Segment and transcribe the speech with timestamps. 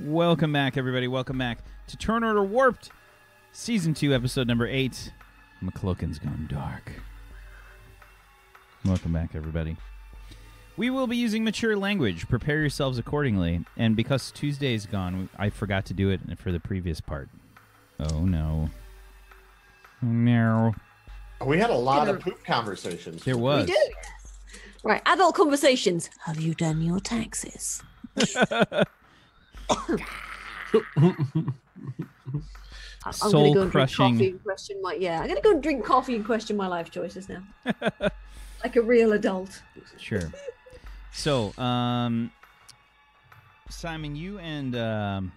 [0.00, 1.08] Welcome back, everybody.
[1.08, 1.58] Welcome back
[1.88, 2.90] to Turn Order Warped,
[3.50, 5.12] Season 2, Episode number 8.
[5.60, 6.92] McCloakin's Gone Dark.
[8.84, 9.76] Welcome back, everybody.
[10.76, 12.28] We will be using mature language.
[12.28, 13.64] Prepare yourselves accordingly.
[13.76, 17.28] And because Tuesday's gone, I forgot to do it for the previous part.
[17.98, 18.70] Oh, no.
[20.00, 20.74] Oh, no.
[21.44, 23.24] We had a lot of poop conversations.
[23.24, 23.66] There was.
[23.66, 23.88] We do.
[24.84, 26.08] Right, adult conversations.
[26.24, 27.82] Have you done your taxes?
[33.04, 34.16] I'm Soul go and crushing.
[34.16, 35.20] drink coffee and question my yeah.
[35.20, 37.42] I'm gonna go and drink coffee and question my life choices now,
[38.62, 39.62] like a real adult.
[39.96, 40.32] Sure.
[41.12, 42.30] So, um,
[43.70, 45.32] Simon, you and um,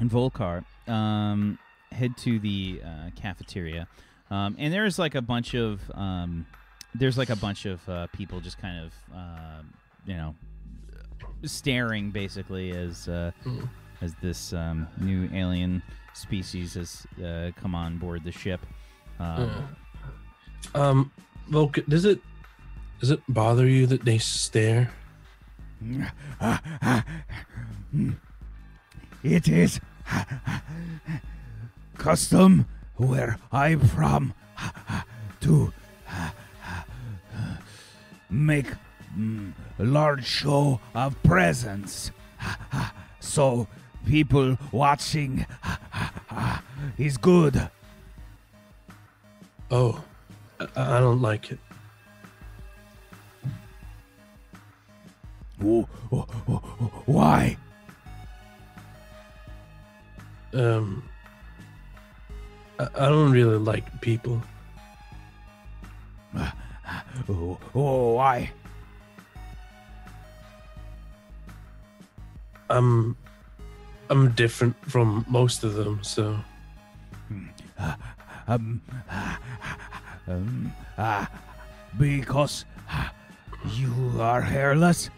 [0.00, 1.58] and Volkar um,
[1.90, 3.86] head to the uh, cafeteria,
[4.30, 6.46] um, and there's like a bunch of um,
[6.94, 9.62] there's like a bunch of uh, people just kind of uh,
[10.06, 10.34] you know
[11.44, 13.30] staring basically as uh,
[14.00, 15.82] as this um, new alien
[16.14, 18.60] species has uh, come on board the ship.
[19.20, 19.50] Um,
[20.74, 21.10] Um,
[21.48, 22.20] Volk, does it
[23.00, 24.90] does it bother you that they stare?
[29.24, 29.80] It is
[31.96, 34.34] custom where I'm from
[35.42, 35.72] to
[38.30, 38.66] make
[39.16, 42.10] mm, large show of presence.
[43.20, 43.68] So
[44.04, 45.46] people watching
[46.98, 47.70] is good.
[49.70, 50.02] Oh,
[50.58, 51.60] I, I don't like it.
[55.60, 57.56] Wh- wh- wh- Why?
[60.52, 61.04] Um,
[62.80, 64.42] I, I don't really like people.
[67.28, 68.50] Oh, why?
[72.72, 73.16] I'm
[74.08, 76.36] I'm different from most of them, so
[78.48, 78.82] Um,
[80.26, 81.26] um, uh,
[81.98, 82.64] because
[83.70, 85.10] you are hairless.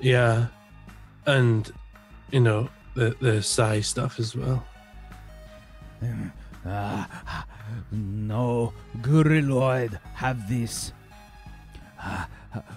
[0.00, 0.46] yeah,
[1.26, 1.70] and
[2.30, 4.64] you know the the size stuff as well.
[6.66, 7.04] Uh,
[7.92, 10.92] no gorilloid have this.
[12.00, 12.24] Uh,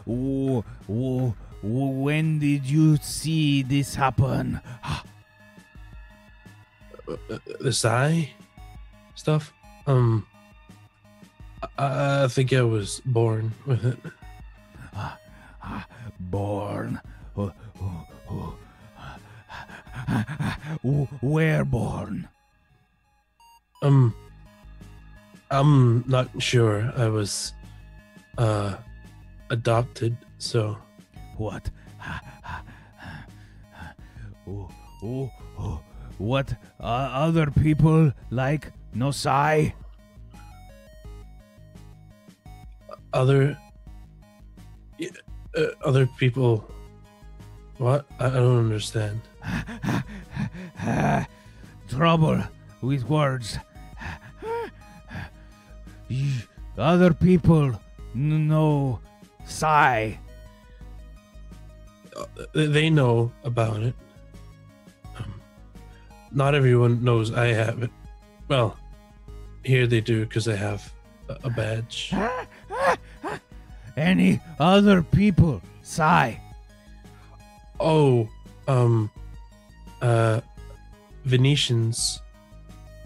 [0.08, 4.60] oh, oh, when did you see this happen?
[7.08, 8.30] Uh, the psi
[9.16, 9.54] stuff.
[9.88, 10.26] Um,
[11.78, 13.98] I, I think I was born with it.
[14.94, 15.88] Ah,
[16.20, 17.00] born.
[17.38, 17.52] Oh,
[17.82, 18.56] oh, oh.
[20.84, 22.28] Oh, Where born?
[23.84, 24.16] Um,
[25.50, 26.92] I'm not sure.
[26.96, 27.54] I was
[28.38, 28.78] uh
[29.50, 30.78] adopted, so
[31.42, 31.72] What?
[34.48, 34.70] Oh,
[35.04, 35.82] oh, oh.
[36.20, 36.54] What?
[36.80, 39.74] Uh, other people like Nosai?
[43.14, 43.58] other
[45.58, 46.70] uh, other people.
[47.78, 48.06] What?
[48.20, 49.22] I, don't understand.
[51.90, 52.44] Trouble
[52.82, 53.58] with words.
[56.78, 57.80] Other people
[58.14, 59.00] n- know
[59.46, 60.20] Sai.
[62.54, 63.96] They- they know about it.
[65.18, 65.34] Um,
[66.32, 67.92] not everyone knows I have it.
[68.48, 68.78] Well,
[69.64, 70.92] here they do because I have
[71.30, 72.14] a, a badge.
[73.98, 75.62] Any other people?
[75.84, 76.40] Sigh.
[77.80, 78.30] Oh,
[78.68, 79.10] um,
[80.02, 80.42] uh,
[81.26, 82.22] Venetians,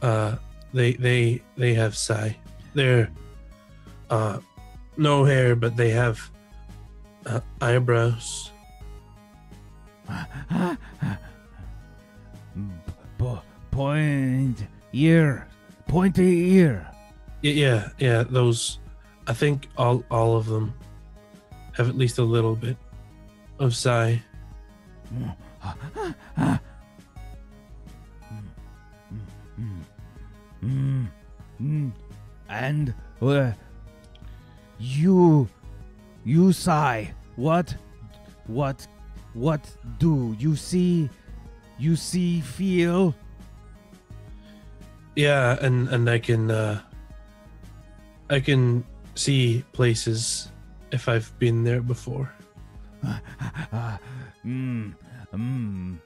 [0.01, 0.35] uh,
[0.73, 2.37] they they they have sai.
[2.73, 3.09] They're,
[4.09, 4.39] uh,
[4.97, 6.19] no hair, but they have
[7.25, 8.51] uh, eyebrows.
[13.17, 15.47] Po- point ear.
[15.87, 16.87] Pointy ear.
[17.41, 18.79] Yeah, yeah, those.
[19.27, 20.73] I think all all of them
[21.73, 22.77] have at least a little bit
[23.59, 23.73] of.
[30.65, 31.07] Mm,
[31.61, 31.91] mm.
[32.49, 33.51] And uh,
[34.79, 35.47] you,
[36.23, 37.13] you sigh.
[37.35, 37.75] What,
[38.47, 38.87] what,
[39.35, 39.61] what
[39.99, 41.09] do you see?
[41.77, 43.13] You see, feel.
[45.15, 46.81] Yeah, and and I can uh,
[48.29, 48.83] I can
[49.13, 50.51] see places
[50.91, 52.31] if I've been there before.
[53.03, 53.99] Ah,
[54.45, 54.95] mm,
[55.35, 55.97] mm,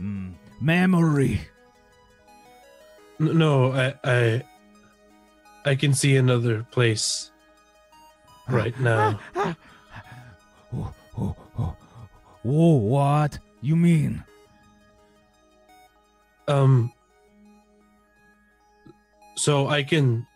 [0.00, 0.32] mm.
[0.60, 1.40] Memory.
[3.18, 4.42] No, I I
[5.66, 7.30] I can see another place
[8.48, 9.18] right now.
[12.42, 13.38] Whoa, what?
[13.60, 14.24] You mean?
[16.48, 16.92] Um.
[19.36, 20.26] So I can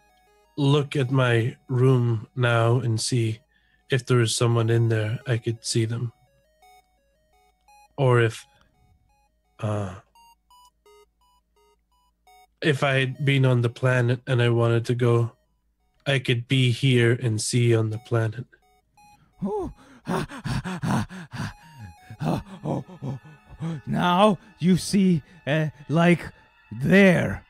[0.56, 3.40] look at my room now and see
[3.90, 5.18] if there is someone in there.
[5.26, 6.12] I could see them,
[7.96, 8.46] or if,
[9.60, 9.94] uh,
[12.62, 15.32] if I had been on the planet and I wanted to go,
[16.06, 18.46] I could be here and see on the planet.
[19.42, 19.72] Oh.
[23.86, 26.20] Now you see, uh, like
[26.70, 27.44] there.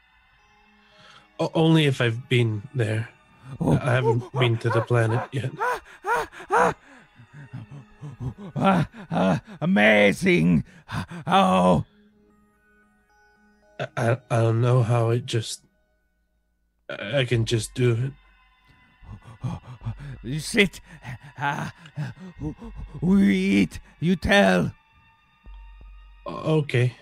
[1.38, 3.08] O- only if I've been there.
[3.61, 5.50] Oh, I haven't been to the planet yet.
[9.61, 10.64] Amazing.
[11.26, 11.84] Oh,
[13.81, 15.62] I, I, I don't know how it just.
[16.88, 18.12] I can just do
[19.44, 19.50] it.
[20.22, 20.81] you sit.
[21.38, 21.72] Ah,
[23.00, 23.81] we eat.
[24.00, 24.72] You tell.
[26.26, 26.94] O- Okay.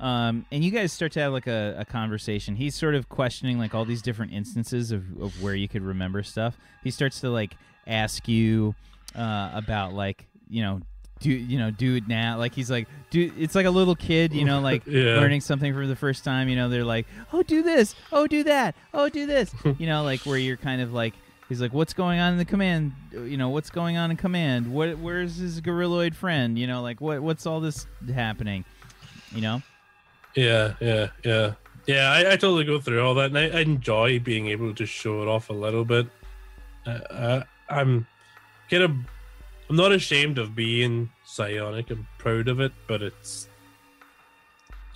[0.00, 2.54] Um, and you guys start to have like a, a conversation.
[2.54, 6.22] He's sort of questioning like all these different instances of, of where you could remember
[6.22, 6.56] stuff.
[6.84, 7.56] He starts to like
[7.86, 8.76] ask you
[9.16, 10.80] uh, about like you know
[11.20, 14.32] do you know do it now like he's like do it's like a little kid
[14.32, 15.14] you know like Yeah.
[15.18, 18.44] learning something for the first time you know they're like oh do this oh do
[18.44, 21.14] that oh do this you know like where you're kind of like
[21.48, 24.72] he's like what's going on in the command you know what's going on in command
[24.72, 28.64] what where's his gorilloid friend you know like what what's all this happening
[29.34, 29.62] you know
[30.34, 31.54] Yeah, yeah, yeah.
[31.86, 34.84] Yeah, I, I totally go through all that, and I, I enjoy being able to
[34.84, 36.06] show it off a little bit.
[36.86, 37.44] Uh, I,
[37.80, 38.06] I'm
[38.70, 38.90] kind of,
[39.70, 41.90] I'm not ashamed of being psionic.
[41.90, 43.48] I'm proud of it, but it's,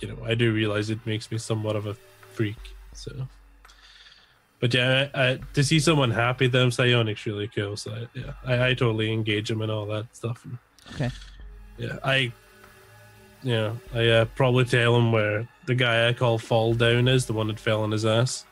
[0.01, 1.95] you know, I do realize it makes me somewhat of a
[2.33, 2.75] freak.
[2.93, 3.27] So,
[4.63, 7.75] but yeah, I, I, to see someone happy them psionic's really cool.
[7.75, 10.47] So I, yeah, I, I totally engage them and all that stuff.
[10.93, 11.09] Okay.
[11.77, 12.31] Yeah, I
[13.43, 17.33] yeah, I uh, probably tell him where the guy I call Fall Down is, the
[17.33, 18.45] one that fell on his ass.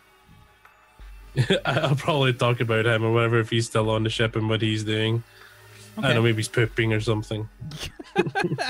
[1.66, 4.62] I'll probably talk about him or whatever if he's still on the ship and what
[4.62, 5.24] he's doing.
[5.98, 7.48] I don't know, maybe he's pooping or something.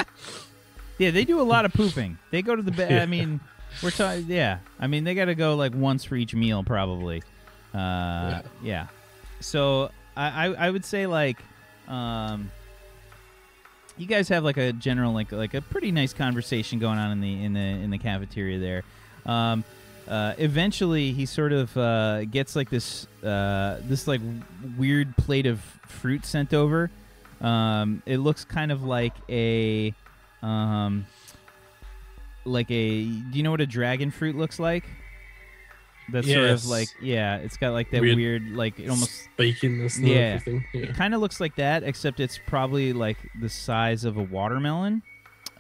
[1.01, 2.19] Yeah, they do a lot of pooping.
[2.29, 3.01] They go to the bed.
[3.01, 3.39] I mean,
[3.81, 4.25] we're talking.
[4.27, 7.23] Yeah, I mean, they got to go like once for each meal, probably.
[7.73, 8.87] Uh, yeah.
[9.39, 11.37] So I, I, I would say like,
[11.87, 12.51] um,
[13.97, 17.21] you guys have like a general like like a pretty nice conversation going on in
[17.21, 18.83] the in the in the cafeteria there.
[19.25, 19.63] Um,
[20.07, 24.21] uh, eventually, he sort of uh, gets like this uh, this like
[24.77, 26.89] weird plate of fruit sent over.
[27.39, 29.93] Um, it looks kind of like a
[30.41, 31.05] um,
[32.45, 33.03] like a.
[33.03, 34.83] Do you know what a dragon fruit looks like?
[36.11, 39.97] That's sort of like yeah, it's got like that Weird weird, like it almost Spikiness
[39.97, 40.39] and Yeah.
[40.45, 40.59] Yeah.
[40.73, 45.03] it kind of looks like that, except it's probably like the size of a watermelon.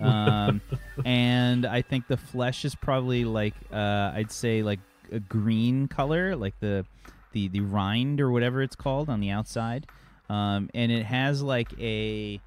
[0.01, 0.61] Um,
[1.05, 4.79] and I think the flesh is probably like uh, I'd say like
[5.11, 6.87] a green color, like the
[7.33, 9.85] the the rind or whatever it's called on the outside.
[10.27, 12.41] Um, and it has like a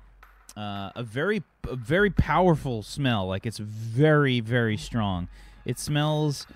[0.57, 3.27] uh, a very a very powerful smell.
[3.27, 5.29] Like it's very very strong.
[5.65, 6.47] It smells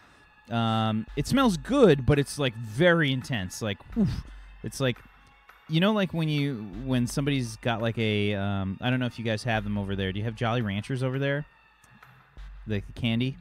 [0.50, 3.62] um, it smells good, but it's like very intense.
[3.62, 4.08] Like oof.
[4.62, 4.98] it's like
[5.68, 9.18] you know like when you when somebody's got like a um, I don't know if
[9.18, 10.12] you guys have them over there.
[10.12, 11.44] Do you have Jolly Ranchers over there?
[12.66, 13.36] Like the candy?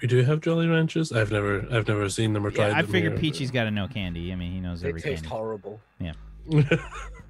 [0.00, 1.12] We do have Jolly Ranchers.
[1.12, 3.18] I've never, I've never seen them or tried Yeah, I them figure here.
[3.18, 4.32] Peachy's got to know candy.
[4.32, 5.10] I mean, he knows everything.
[5.10, 5.36] They every taste candy.
[5.36, 5.80] horrible.
[5.98, 6.12] Yeah.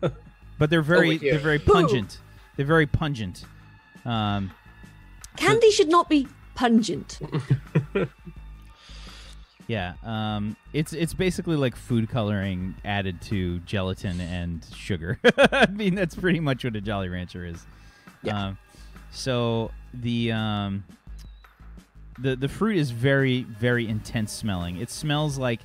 [0.58, 1.32] but they're very wait, yeah.
[1.32, 1.72] they're very Boo.
[1.72, 2.18] pungent.
[2.56, 3.44] They're very pungent.
[4.08, 4.50] Um,
[5.36, 7.18] Candy should not be pungent.
[9.66, 15.20] Yeah, um, it's it's basically like food coloring added to gelatin and sugar.
[15.36, 17.66] I mean, that's pretty much what a Jolly Rancher is.
[18.22, 18.46] Yeah.
[18.46, 18.58] Um,
[19.10, 20.84] so the um,
[22.18, 24.78] the the fruit is very very intense smelling.
[24.80, 25.60] It smells like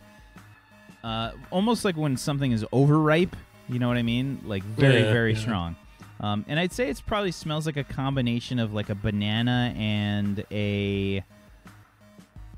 [1.01, 3.37] uh, almost like when something is overripe.
[3.69, 4.41] You know what I mean?
[4.43, 5.39] Like very Yeah, very yeah.
[5.39, 5.75] strong.
[6.19, 10.43] Um, and I'd say it's probably smells like a combination of like a banana and
[10.51, 11.23] a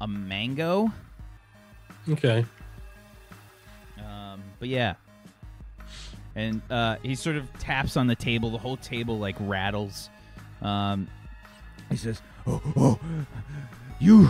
[0.01, 0.91] a mango.
[2.09, 2.45] okay.
[3.97, 4.95] Um, but yeah.
[6.35, 8.51] And uh, he sort of taps on the table.
[8.51, 10.09] The whole table like rattles.
[10.61, 11.07] Um,
[11.89, 12.99] He says, "Oh, oh,
[13.99, 14.29] you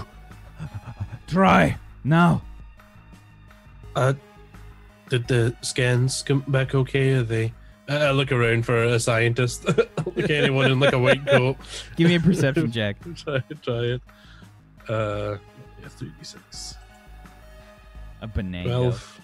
[1.27, 2.41] try now."
[3.95, 4.13] Uh,
[5.09, 7.13] did the scans come back okay?
[7.13, 7.53] Are they?
[7.87, 9.67] I I look around for a scientist.
[10.15, 11.57] like anyone in like a white coat.
[11.95, 12.97] give me a perception check.
[13.15, 14.01] try, try it.
[14.87, 15.37] Uh,
[15.81, 16.75] yeah, three d six.
[18.21, 18.65] A banana.
[18.65, 19.21] Twelve.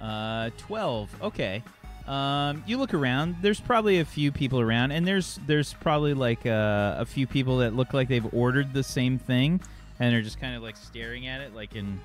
[0.00, 1.14] Uh, twelve.
[1.22, 1.62] Okay.
[2.06, 3.36] Um, you look around.
[3.40, 7.58] There's probably a few people around, and there's there's probably like uh, a few people
[7.58, 9.60] that look like they've ordered the same thing,
[10.00, 12.00] and they're just kind of like staring at it, like in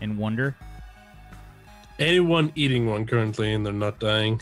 [0.00, 0.54] in wonder.
[1.98, 4.40] Anyone eating one currently and they're not dying?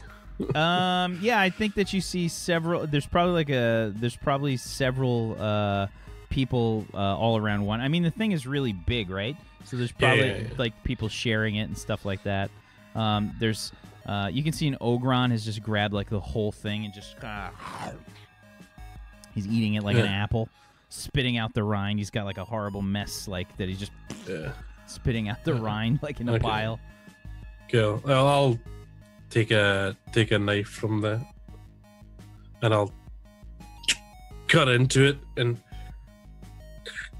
[0.54, 2.86] Um, yeah, I think that you see several.
[2.86, 3.92] There's probably like a.
[3.94, 5.86] There's probably several uh,
[6.30, 7.80] people uh, all around one.
[7.80, 9.36] I mean, the thing is really big, right?
[9.64, 10.48] So there's probably yeah, yeah.
[10.58, 12.50] like people sharing it and stuff like that.
[12.94, 13.72] Um, there's.
[14.04, 17.16] Uh, you can see an ogron has just grabbed like the whole thing and just
[17.22, 17.94] of.
[19.34, 20.48] He's eating it like an apple,
[20.88, 21.98] spitting out the rind.
[21.98, 23.68] He's got like a horrible mess, like that.
[23.68, 23.92] He's just
[24.28, 24.52] Yeah.
[24.86, 26.42] spitting out the Uh, rind like in a okay.
[26.42, 26.80] pile.
[27.68, 28.00] Cool.
[28.04, 28.58] Well, I'll
[29.30, 31.20] take a take a knife from there,
[32.62, 32.92] and I'll
[34.48, 35.60] cut into it and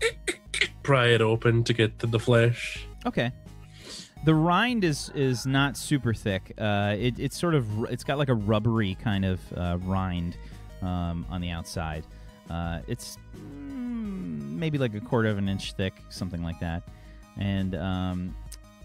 [0.83, 2.87] pry it open to get to the flesh.
[3.05, 3.33] Okay.
[4.25, 6.53] The rind is is not super thick.
[6.59, 10.37] Uh, it, it's sort of it's got like a rubbery kind of uh, rind
[10.83, 12.05] um, on the outside.
[12.51, 16.83] Uh, it's mm, maybe like a quarter of an inch thick, something like that.
[17.39, 18.35] And um,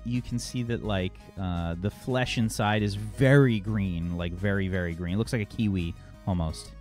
[0.06, 4.94] you can see that like uh, the flesh inside is very green, like very very
[4.94, 5.16] green.
[5.16, 5.94] It looks like a kiwi
[6.28, 6.72] almost.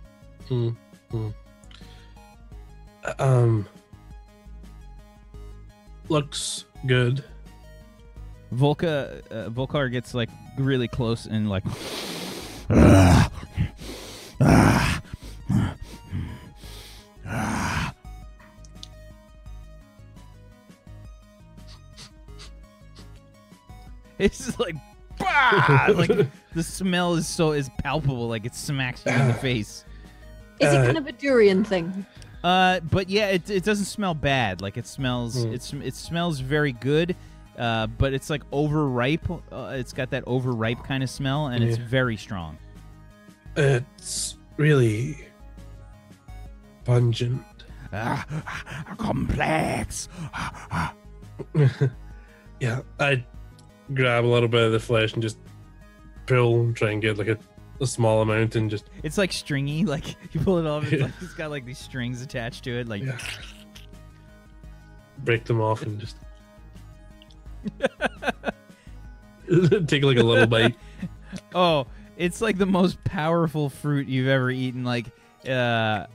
[0.47, 0.69] Hmm.
[1.09, 1.29] hmm.
[3.19, 3.67] Um.
[6.09, 7.23] Looks good.
[8.53, 11.63] Volka uh, Volkar gets like really close and like
[25.67, 25.87] bah!
[25.95, 29.85] like the smell is so is palpable, like it smacks you in the face.
[30.59, 32.05] Is it Uh, kind of a durian thing?
[32.43, 34.61] Uh, but yeah, it, it doesn't smell bad.
[34.61, 35.53] Like it smells, Hmm.
[35.53, 37.15] it's it smells very good.
[37.57, 39.29] Uh, but it's like overripe.
[39.29, 42.57] Uh, it's got that overripe kind of smell, and it's very strong.
[43.55, 45.27] It's really
[46.85, 47.43] pungent.
[47.93, 48.25] Ah,
[48.97, 50.07] complex.
[52.59, 53.23] yeah, I
[53.93, 55.37] grab a little bit of the flesh and just
[56.35, 57.37] pull, try and get like a,
[57.79, 59.85] a small amount, and just It's like stringy.
[59.91, 61.05] Like you pull it off, it's, Yeah.
[61.05, 62.87] like, it's got like these strings attached to it.
[62.87, 63.17] Like yeah,
[65.19, 66.15] break them off and just
[69.87, 70.75] take like a little bite.
[71.55, 74.83] oh, it's like the most powerful fruit you've ever eaten.
[74.83, 75.07] Like,
[75.47, 76.05] uh,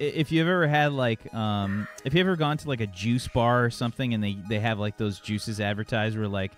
[0.00, 3.64] if you've ever had like, um, if you ever gone to like a juice bar
[3.64, 6.52] or something, and they they have like those juices advertised where like,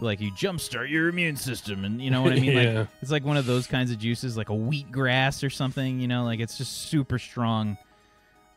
[0.00, 2.50] like you jumpstart your immune system, and you know what I mean?
[2.76, 6.00] Like, it's like one of those kinds of juices, like a wheatgrass or something.
[6.00, 7.76] You know, like it's just super strong.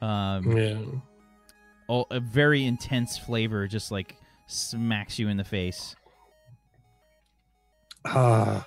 [0.01, 0.77] Um, yeah.
[1.87, 5.95] all, a very intense flavor, just like smacks you in the face.
[8.05, 8.65] Ah,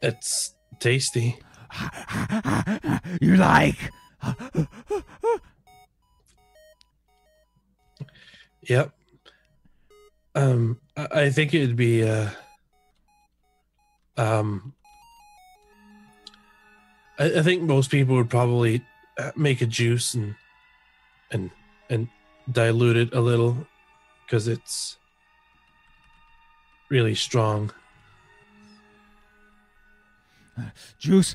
[0.00, 1.38] it's tasty.
[3.20, 3.76] you like?
[8.62, 8.92] Yep.
[10.38, 12.30] Um, I, think it'd be uh,
[14.16, 14.72] um,
[17.18, 18.84] I, I think most people would probably
[19.18, 20.36] uh, make a juice and
[21.32, 21.50] and
[21.90, 22.06] and
[22.52, 23.66] dilute it a little
[24.24, 24.96] because it's
[26.88, 27.72] really strong.
[31.00, 31.34] Juice.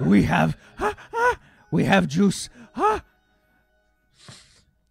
[0.00, 0.58] We have.
[1.70, 2.50] We have juice.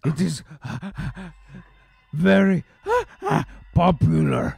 [0.04, 0.44] It is
[2.16, 2.64] very
[3.74, 4.58] popular.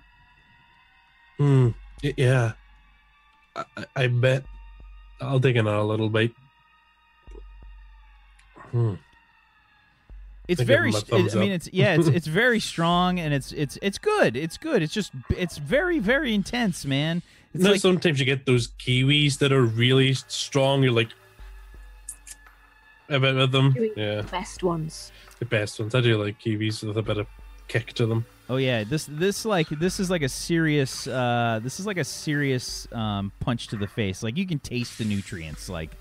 [1.37, 1.69] Hmm.
[2.01, 2.53] Yeah.
[3.55, 4.43] I, I- I bet.
[5.19, 6.33] I'll take another little bite.
[8.71, 8.95] Hmm.
[10.47, 10.89] It's I very.
[10.89, 13.77] him a st- thumbs I mean, it's yeah, it's it's very strong and it's it's
[13.81, 14.35] it's good.
[14.37, 14.81] It's good.
[14.81, 17.21] It's just it's very very intense, man.
[17.53, 20.83] It's no, like sometimes you get those kiwis that are really strong.
[20.83, 21.09] You're like,
[23.09, 23.75] a bit with them.
[23.95, 25.11] Yeah, The best ones.
[25.39, 25.95] the best ones.
[25.95, 27.27] I do like kiwis with a bit of
[27.67, 28.25] kick to them.
[28.49, 32.03] oh yeah, this this like this is like a serious uh this is like a
[32.03, 34.23] serious um punch to the face.
[34.23, 35.91] Like you can taste the nutrients like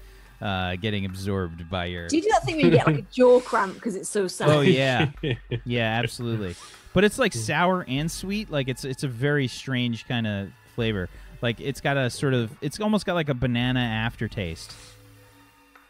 [0.40, 2.08] uh getting absorbed by your.
[2.08, 4.28] Do you do that thing when you get like a jaw cramp because it's so
[4.28, 4.48] sad?
[4.48, 5.10] Oh yeah,
[5.64, 6.54] yeah, absolutely.
[6.92, 8.50] But it's like sour and sweet.
[8.50, 11.08] Like it's it's a very strange kind of flavor.
[11.42, 14.72] Like it's got a sort of it's almost got like a banana aftertaste.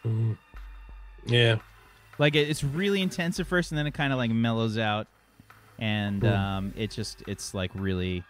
[0.04, 0.37] Mm.
[1.26, 1.56] Yeah.
[2.18, 5.06] Like it, it's really intense at first, and then it kind of like mellows out,
[5.78, 8.25] and um, it just it's like really,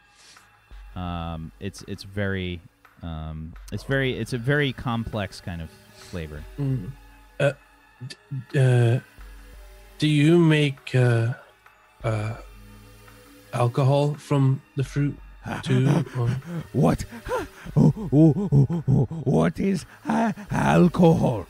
[0.94, 2.60] um, it's it's very,
[3.02, 6.42] um, it's very it's a very complex kind of flavor.
[6.58, 6.90] Mm.
[7.38, 7.52] Uh,
[8.06, 9.00] d- uh,
[9.98, 11.34] do you make uh,
[12.04, 12.34] uh,
[13.52, 15.16] alcohol from the fruit?
[15.62, 16.42] two, one.
[16.72, 17.02] What?
[19.24, 21.46] What is uh, alcohol?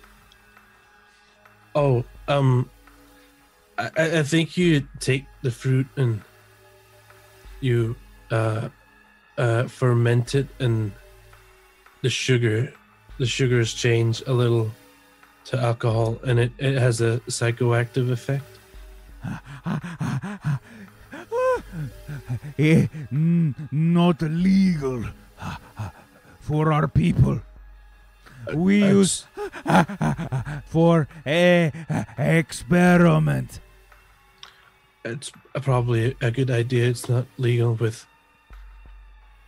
[1.74, 2.70] Oh, um,
[3.78, 6.20] I, I I think you take the fruit and
[7.60, 7.96] you
[8.30, 8.68] uh,
[9.38, 10.92] uh, ferment it, and
[12.02, 12.72] the sugar,
[13.18, 14.70] the sugars change a little
[15.46, 18.44] to alcohol, and it, it has a psychoactive effect.
[22.58, 25.04] Eh, n- not legal
[26.40, 27.40] for our people.
[28.54, 29.24] We Uh, use
[30.66, 31.72] for a
[32.18, 33.60] experiment.
[35.06, 35.30] It's
[35.62, 36.88] probably a good idea.
[36.88, 38.04] It's not legal with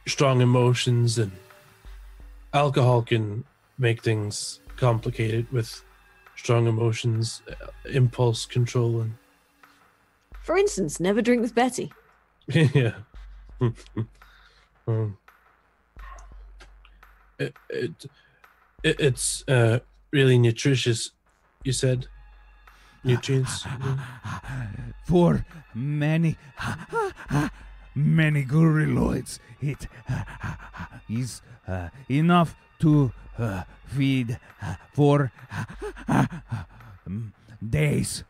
[0.06, 1.32] strong emotions, and
[2.54, 3.44] alcohol can
[3.76, 5.82] make things complicated with
[6.36, 9.14] strong emotions, uh, impulse control, and
[10.40, 11.92] For instance, never drink with Betty.
[12.46, 12.94] yeah.
[14.86, 15.18] um,
[17.38, 18.06] it, it,
[18.84, 19.80] it it's uh,
[20.12, 21.10] really nutritious.
[21.64, 22.06] You said
[23.04, 23.66] nutrients.
[25.04, 26.36] For many,
[27.94, 29.86] many gorilloids, it
[31.08, 34.38] is uh, enough to uh, feed
[34.92, 35.32] for
[36.08, 37.32] um,
[37.66, 38.24] days.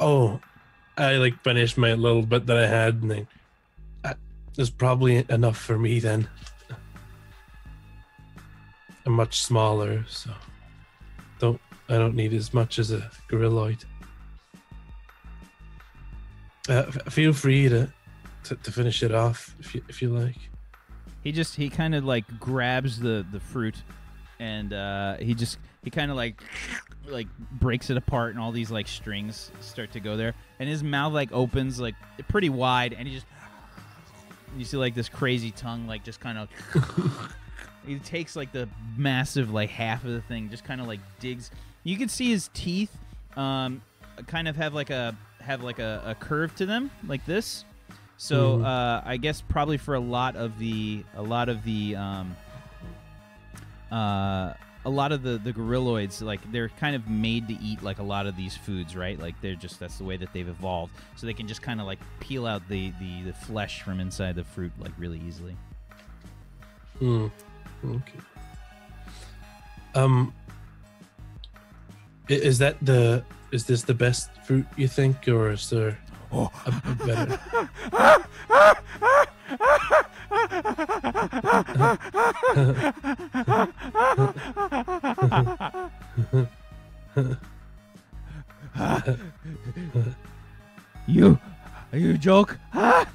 [0.00, 0.40] Oh,
[0.96, 3.26] I like finished my little bit that I had, and I,
[4.04, 4.14] I,
[4.54, 6.28] there's probably enough for me then.
[9.04, 10.55] I'm much smaller, so don't
[11.88, 13.84] I don't need as much as a gorilloid.
[16.68, 17.92] Uh, f- feel free to,
[18.44, 20.36] to to finish it off if you if you like.
[21.22, 23.76] He just he kind of like grabs the the fruit,
[24.40, 26.42] and uh, he just he kind of like
[27.06, 30.82] like breaks it apart, and all these like strings start to go there, and his
[30.82, 31.94] mouth like opens like
[32.28, 33.26] pretty wide, and he just
[34.56, 36.48] you see like this crazy tongue like just kind of.
[37.86, 41.50] he takes like the massive like half of the thing, just kind of like digs.
[41.86, 42.90] You can see his teeth,
[43.36, 43.80] um,
[44.26, 47.64] kind of have like a have like a, a curve to them, like this.
[48.16, 48.64] So Mhm.
[48.64, 52.36] uh, I guess probably for a lot of the a lot of the um,
[53.92, 58.00] uh, a lot of the the gorilloids like they're kind of made to eat like
[58.00, 59.16] a lot of these foods, right?
[59.20, 61.86] Like they're just that's the way that they've evolved, so they can just kind of
[61.86, 65.56] like peel out the, the the flesh from inside the fruit like really easily.
[66.98, 67.28] Hmm.
[67.84, 68.18] Okay.
[69.94, 70.34] Um.
[72.28, 75.98] Is that the is this the best fruit you think, or is there
[76.32, 76.72] Oh, a, a
[77.06, 77.38] better?
[91.06, 91.38] you,
[91.92, 92.58] you joke?
[92.74, 93.06] Ah!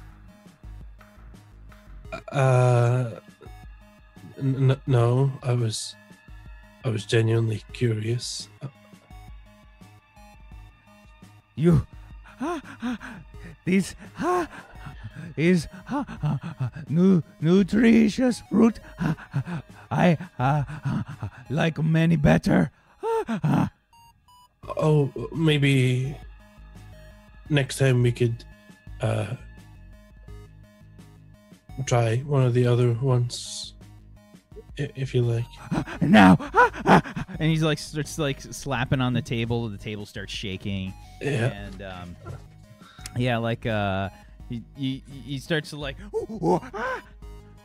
[2.30, 3.10] Uh,
[4.38, 5.94] n- no, I was,
[6.84, 8.48] I was genuinely curious.
[11.62, 11.86] You,
[13.64, 13.94] this
[15.36, 15.68] is
[16.88, 18.80] nu- nutritious fruit.
[19.88, 20.64] I uh,
[21.48, 22.72] like many better.
[24.76, 26.16] Oh, maybe
[27.48, 28.42] next time we could
[29.00, 29.36] uh
[31.86, 33.74] try one of the other ones,
[34.76, 35.46] if you like.
[36.00, 36.34] Now,
[37.42, 39.68] And he's like starts like slapping on the table.
[39.68, 40.94] The table starts shaking.
[41.20, 41.48] Yeah.
[41.48, 42.16] and um,
[43.16, 44.10] yeah, like uh,
[44.48, 45.96] he, he he starts to like,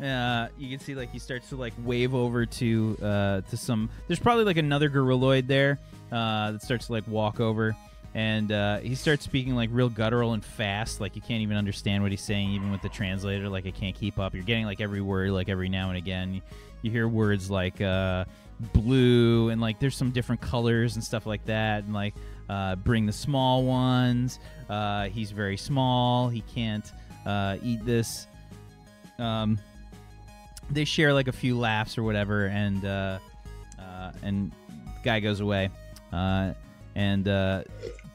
[0.03, 3.91] uh, you can see like he starts to like wave over to uh to some.
[4.07, 5.77] There's probably like another gorilloid there
[6.11, 7.75] uh that starts to like walk over,
[8.15, 12.01] and uh, he starts speaking like real guttural and fast, like you can't even understand
[12.01, 13.47] what he's saying, even with the translator.
[13.47, 14.33] Like I can't keep up.
[14.33, 16.33] You're getting like every word, like every now and again.
[16.33, 16.41] You,
[16.81, 18.25] you hear words like uh
[18.73, 21.83] blue and like there's some different colors and stuff like that.
[21.83, 22.15] And like
[22.49, 24.39] uh, bring the small ones
[24.69, 26.91] uh, he's very small he can't
[27.25, 28.27] uh, eat this.
[29.19, 29.59] Um,
[30.69, 33.19] they share like a few laughs or whatever and uh,
[33.79, 34.51] uh, and
[35.03, 35.69] guy goes away
[36.11, 36.53] uh,
[36.95, 37.63] and uh,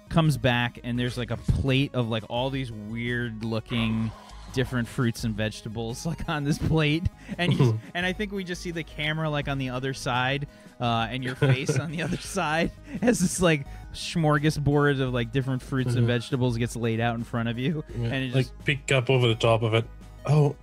[0.09, 4.11] comes back and there's like a plate of like all these weird looking
[4.53, 7.05] different fruits and vegetables like on this plate
[7.39, 10.47] and you, and I think we just see the camera like on the other side
[10.81, 15.63] uh, and your face on the other side as this like smorgasbord of like different
[15.63, 16.09] fruits and Mhm.
[16.09, 19.27] vegetables gets laid out in front of you and it like just peek up over
[19.29, 19.85] the top of it.
[20.27, 20.55] Oh,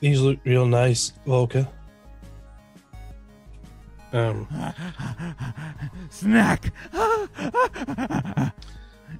[0.00, 1.66] these look real nice, Volka.
[4.12, 4.46] Um,
[6.10, 6.72] snack.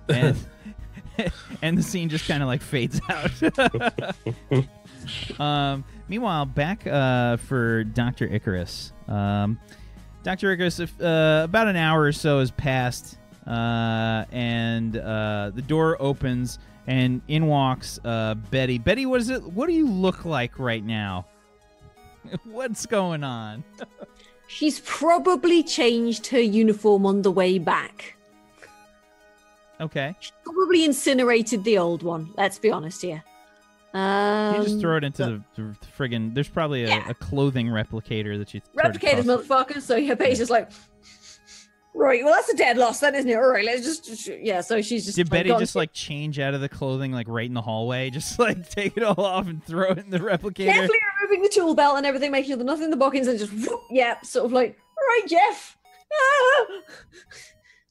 [0.09, 0.37] and
[1.63, 3.31] and the scene just kind of like fades out.
[5.41, 8.93] um, meanwhile, back uh, for Doctor Icarus.
[9.09, 9.59] Um,
[10.23, 15.63] Doctor Icarus, if, uh, about an hour or so has passed, uh, and uh, the
[15.63, 18.79] door opens, and in walks uh, Betty.
[18.79, 19.43] Betty, what is it?
[19.43, 21.27] What do you look like right now?
[22.45, 23.65] What's going on?
[24.47, 28.17] She's probably changed her uniform on the way back.
[29.81, 30.15] Okay,
[30.45, 32.33] Probably incinerated the old one.
[32.37, 33.23] Let's be honest here.
[33.93, 37.09] Um, you just throw it into the, the friggin' There's probably a, Yeah.
[37.09, 39.81] a clothing replicator that you replicated, motherfucker.
[39.81, 40.71] So yeah, Betty's just like,
[41.93, 42.23] right.
[42.23, 43.35] Well, that's a dead loss, then, isn't it?
[43.35, 44.61] All right, let's just yeah.
[44.61, 47.47] So she's just Did like, Betty just like change out of the clothing like right
[47.47, 48.11] in the hallway?
[48.21, 50.73] Just like take it all off and throw it in the replicator?
[50.73, 53.39] carefully removing the tool belt and everything, making sure there's nothing in the bookings, and
[53.41, 55.77] just whoop, yeah, sort of like, all right, Jeff.
[56.13, 56.67] Ah!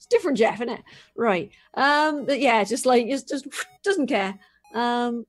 [0.10, 0.84] Different, Jeff, isn't it?
[1.16, 1.52] Right.
[1.76, 2.26] Um.
[2.26, 3.48] But yeah, just like just just
[3.84, 4.38] doesn't care.
[4.74, 5.26] Um.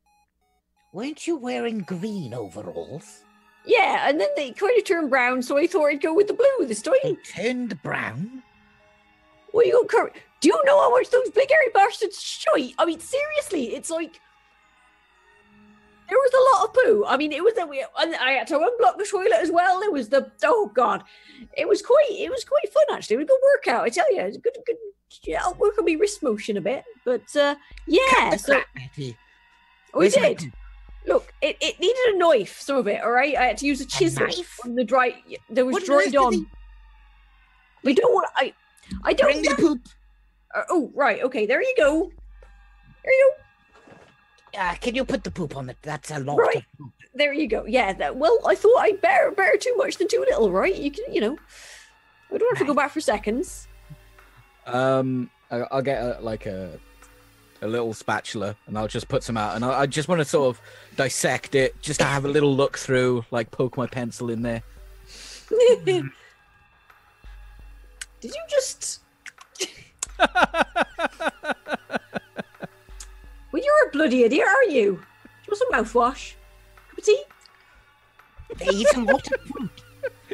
[0.93, 3.23] Weren't you wearing green overalls?
[3.65, 6.35] Yeah, and then they kind of turned brown, so I thought I'd go with the
[6.35, 6.95] blue this time.
[7.03, 8.43] They turned brown?
[9.53, 12.75] Well, you got Do you know how much those big hairy bastards shite?
[12.79, 14.21] I mean, seriously, it's like
[16.11, 17.05] there was a lot of poo.
[17.07, 19.81] I mean, it was that we and I had to unblock the toilet as well.
[19.83, 21.03] It was the oh god,
[21.57, 23.15] it was quite it was quite fun actually.
[23.15, 24.21] It was a good workout, I tell you.
[24.21, 24.77] It was a good good
[25.25, 27.55] yeah, I'll work on my wrist motion a bit, but uh,
[27.87, 28.01] yeah.
[28.11, 29.17] Cut the So crap, Betty.
[29.95, 30.53] we Where's did.
[31.07, 33.03] Look, it, it needed a knife, some of it.
[33.03, 34.59] All right, I had to use a chisel knife?
[34.65, 35.15] on the dry.
[35.49, 36.33] There was What dried on.
[36.35, 36.47] he-
[37.83, 38.29] We don't want.
[38.37, 38.53] I.
[39.03, 39.33] I don't.
[39.33, 39.81] Bring the poop.
[40.55, 41.23] Uh, oh, right.
[41.23, 42.13] Okay, there you go.
[43.03, 43.33] There you
[44.59, 45.77] Uh, can you put the poop on it?
[45.83, 46.37] That's a lot.
[46.37, 46.57] Right.
[46.57, 46.93] Of poop.
[47.15, 47.65] There you go.
[47.67, 47.93] Yeah.
[47.93, 50.75] That, well, I thought I'd better better too much than too little, right?
[50.75, 51.39] You can, you know.
[52.33, 53.67] I don't have to go back for seconds.
[54.67, 56.79] Um, I, I'll get a, like a
[57.63, 60.25] a little spatula, and I'll just put some out, and I, I just want to
[60.25, 60.63] sort of
[60.97, 64.63] dissect it, just to have a little look through, like poke my pencil in there.
[65.81, 66.05] Did
[68.23, 69.01] you just?
[73.53, 74.93] well, you're a bloody idiot, aren't you?
[74.93, 76.35] Do you want some mouthwash?
[76.89, 77.23] Cup of tea?
[78.59, 79.71] They eat a lot of fruit.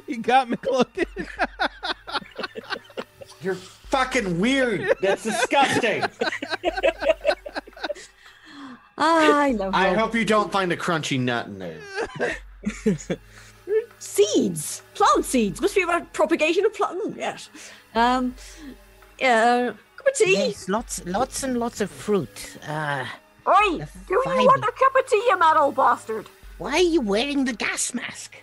[0.06, 1.04] You got me looking.
[3.42, 4.96] You're fucking weird.
[5.00, 6.04] That's disgusting.
[8.98, 12.38] Ah, I love I hope you don't find a crunchy nut in there.
[13.98, 15.60] seeds, plant seeds.
[15.60, 17.14] Must be about propagation of plant.
[17.14, 17.50] Yes.
[17.94, 18.34] Um.
[19.20, 19.74] Yeah.
[20.14, 20.32] Tea.
[20.32, 22.58] Yes, lots, lots and lots of fruit.
[22.66, 23.04] Uh,
[23.46, 26.26] Oi, do you want a cup of tea, you mad old bastard?
[26.58, 28.34] why are you wearing the gas mask?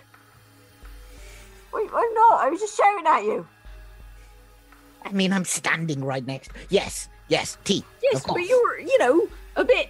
[1.73, 2.41] Wait, I'm not.
[2.41, 3.47] I was just shouting at you.
[5.03, 6.51] I mean, I'm standing right next.
[6.69, 7.83] Yes, yes, tea.
[8.01, 9.89] Yes, but you were, you know, a bit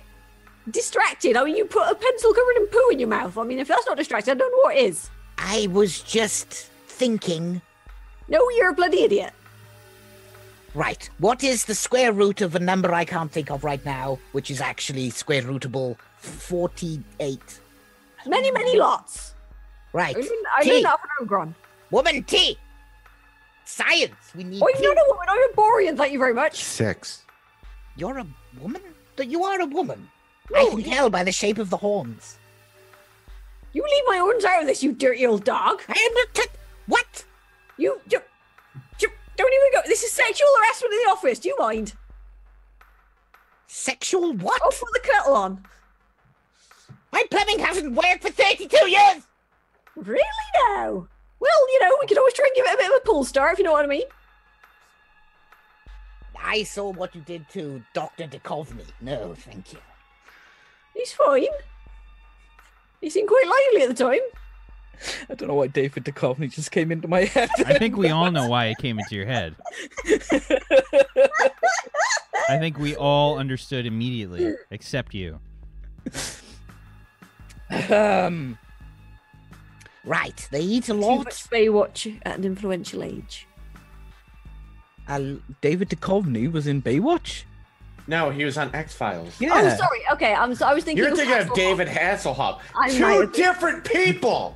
[0.71, 1.35] distracted.
[1.35, 3.37] I mean, you put a pencil covered in poo in your mouth.
[3.37, 5.09] I mean, if that's not distracted, I don't know what is.
[5.37, 7.61] I was just thinking.
[8.29, 9.33] No, you're a bloody idiot.
[10.75, 14.17] Right, what is the square root of a number I can't think of right now,
[14.31, 15.97] which is actually square rootable?
[16.17, 17.59] Forty-eight.
[18.25, 19.33] Many, many lots.
[19.91, 20.15] Right.
[20.15, 20.71] I learned, I Tea.
[20.71, 21.53] learned that from Ogron.
[21.91, 22.57] Woman T.
[23.65, 24.15] Science.
[24.35, 24.61] We need.
[24.63, 24.81] Oh, tea.
[24.83, 25.27] you're not a woman.
[25.29, 25.97] I'm a Borean.
[25.97, 26.63] Thank you very much.
[26.63, 27.23] Six.
[27.95, 28.25] You're a
[28.59, 28.81] woman.
[29.15, 30.09] But you are a woman.
[30.55, 32.39] I No, can you- tell by the shape of the horns.
[33.73, 35.81] You leave my horns out of this, you dirty old dog.
[35.87, 36.33] I am not.
[36.33, 36.43] T-
[36.87, 37.25] what?
[37.77, 38.21] You, you, you
[39.35, 39.81] don't even go.
[39.87, 41.39] This is sexual harassment in the office.
[41.39, 41.93] Do you mind?
[43.67, 44.61] Sexual what?
[44.63, 45.65] Oh, put the kettle on.
[47.11, 49.23] My plumbing hasn't worked for thirty-two years.
[49.95, 50.21] Really
[50.69, 51.07] now?
[51.39, 53.23] Well, you know, we could always try and give it a bit of a pull
[53.23, 54.05] star, if you know what I mean.
[56.35, 58.85] I saw what you did to Doctor Duchovny.
[59.01, 59.79] No, thank you.
[60.93, 61.47] He's fine.
[63.01, 64.19] He seemed quite lively at the time.
[65.29, 67.49] I don't know why David Duchovny just came into my head.
[67.65, 69.55] I think we all know why it came into your head.
[72.49, 75.39] I think we all understood immediately, except you.
[77.89, 78.57] um,
[80.05, 81.17] Right, they eat a Too lot.
[81.25, 83.47] much Baywatch at an influential age.
[85.07, 85.21] uh,
[85.61, 87.43] David Duchovny was in Baywatch.
[88.07, 89.33] No, he was on X Files.
[89.39, 89.51] Yeah.
[89.53, 90.01] Oh, sorry.
[90.11, 90.53] Okay, I'm.
[90.55, 91.03] So, I was thinking.
[91.05, 91.55] You're thinking of Hasselhoff.
[91.55, 92.59] David Hasselhoff.
[92.75, 94.55] I Two might have- different people.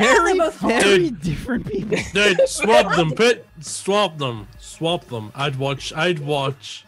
[0.00, 0.58] Yeah, they're both.
[0.60, 1.98] Very different people.
[2.14, 3.12] Dude, swap them.
[3.12, 4.48] Put swap them.
[4.58, 5.30] Swap them.
[5.34, 5.92] I'd watch.
[5.94, 6.84] I'd watch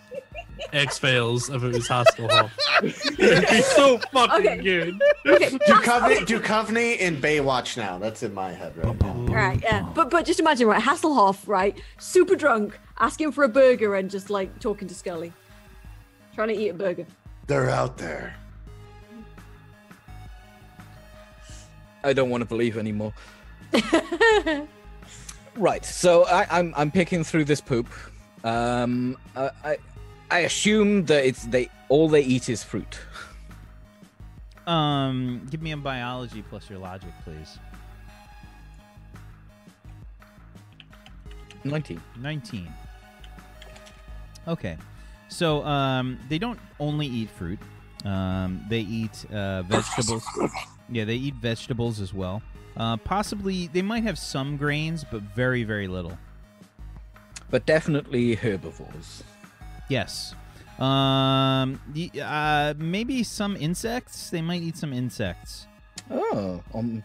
[0.73, 2.51] X Files if it was Hasselhoff.
[2.83, 4.63] It'd be so fucking Okay.
[4.63, 5.01] good.
[5.27, 7.99] Okay, Duchovny, Duchovny in Baywatch now.
[7.99, 9.13] That's in my head right now.
[9.33, 9.87] Right, yeah.
[9.95, 14.31] But but just imagine, right, Hasselhoff, right, super drunk, asking for a burger and just
[14.31, 15.33] like talking to Scully.
[16.35, 17.07] Trying to eat a burger.
[17.47, 18.35] They're out there.
[22.03, 23.13] I don't want to believe anymore.
[25.57, 25.85] Right.
[25.85, 27.89] So I, I'm I'm picking through this poop.
[28.43, 29.77] Um, I, I
[30.31, 32.99] I assume that it's they all they eat is fruit.
[34.67, 37.59] Um, give me a biology plus your logic, please.
[41.63, 42.01] Nineteen.
[42.19, 42.69] 19.
[44.49, 44.77] Okay.
[45.35, 47.59] So um, they don't only eat fruit.
[48.05, 50.25] Um, they eat uh, vegetables.
[50.89, 52.41] yeah, they eat vegetables as well.
[52.77, 56.17] Uh, possibly, they might have some grains, but very, very little.
[57.51, 59.25] But definitely herbivores.
[59.89, 60.37] Yes.
[60.79, 61.81] Um,
[62.23, 64.31] uh, maybe some insects.
[64.31, 65.67] They might eat some insects.
[66.13, 67.03] Oh, on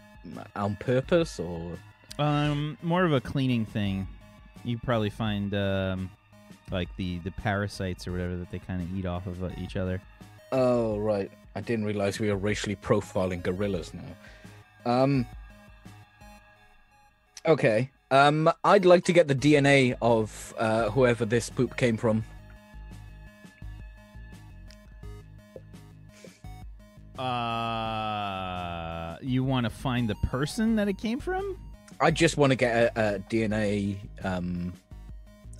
[0.56, 1.80] on purpose or
[2.20, 4.08] Um, more of a cleaning thing.
[4.64, 6.12] You probably find um,
[6.72, 9.76] like the the parasites or whatever that they kind of eat off of uh, each
[9.76, 10.02] other.
[10.52, 11.32] Oh right.
[11.56, 14.04] I didn't realize we were racially profiling gorillas now.
[14.86, 15.26] Um
[17.46, 17.90] Okay.
[18.12, 22.24] Um I'd like to get the DNA of uh whoever this poop came from.
[27.20, 31.58] Uh, you want to find the person that it came from?
[32.00, 34.72] I just want to get a, a DNA um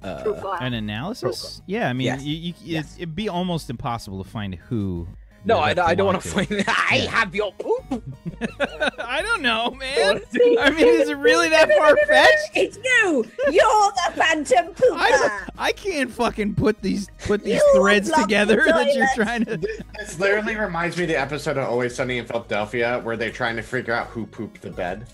[0.04, 1.62] uh, An analysis?
[1.66, 2.24] Yeah, I mean, Yes.
[2.24, 2.96] you, you, Yes.
[2.96, 5.08] It, it'd be almost impossible to find who.
[5.46, 7.10] No, I, I don't want to find I Yeah.
[7.12, 8.04] have your poop.
[9.00, 10.22] I don't know, man.
[10.60, 12.52] I mean, is it really that far fetched?
[12.56, 13.26] It's you.
[13.50, 14.92] You're the phantom pooper.
[14.92, 19.08] I, I can't fucking put these put these You threads block the together that you're
[19.16, 19.56] trying to.
[19.98, 23.56] This literally reminds me of the episode of Always Sunny in Philadelphia where they're trying
[23.56, 25.08] to figure out who pooped the bed.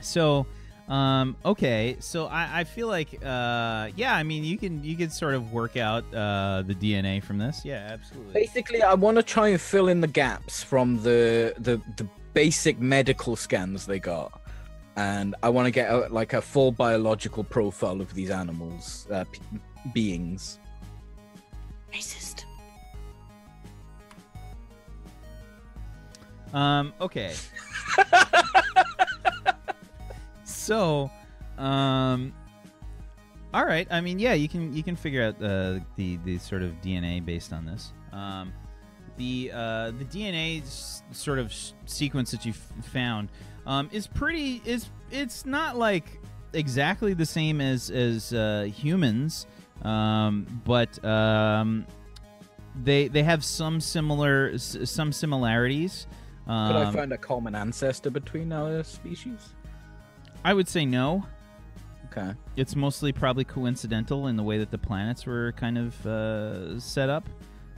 [0.00, 0.46] So,
[0.88, 1.96] um, okay.
[2.00, 4.14] So I, I feel like, uh, yeah.
[4.14, 7.62] I mean, you can you can sort of work out uh, the DNA from this.
[7.64, 8.32] Yeah, absolutely.
[8.32, 12.80] Basically, I want to try and fill in the gaps from the the, the basic
[12.80, 14.40] medical scans they got,
[14.96, 19.24] and I want to get a, like a full biological profile of these animals, uh,
[19.30, 19.40] p-
[19.92, 20.58] beings.
[21.92, 22.44] Racist.
[26.54, 27.34] Um, okay.
[30.68, 31.10] so,
[31.56, 32.32] um,
[33.54, 33.88] all right.
[33.90, 37.24] I mean, yeah, you can you can figure out uh, the the sort of DNA
[37.24, 37.92] based on this.
[38.12, 38.52] Um,
[39.16, 43.30] the uh, the DNA s- sort of s- sequence that you f- found
[43.66, 46.20] um, is pretty is it's not like
[46.52, 49.46] exactly the same as as uh, humans,
[49.82, 51.86] um, but um,
[52.84, 56.06] they they have some similar s- some similarities.
[56.46, 59.54] Um, Could I find a common ancestor between our species?
[60.48, 61.26] I would say no.
[62.06, 62.32] Okay.
[62.56, 67.10] It's mostly probably coincidental in the way that the planets were kind of uh, set
[67.10, 67.28] up.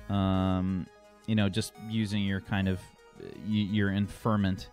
[0.09, 0.87] Um,
[1.27, 2.79] you know, just using your kind of
[3.45, 4.69] your inferment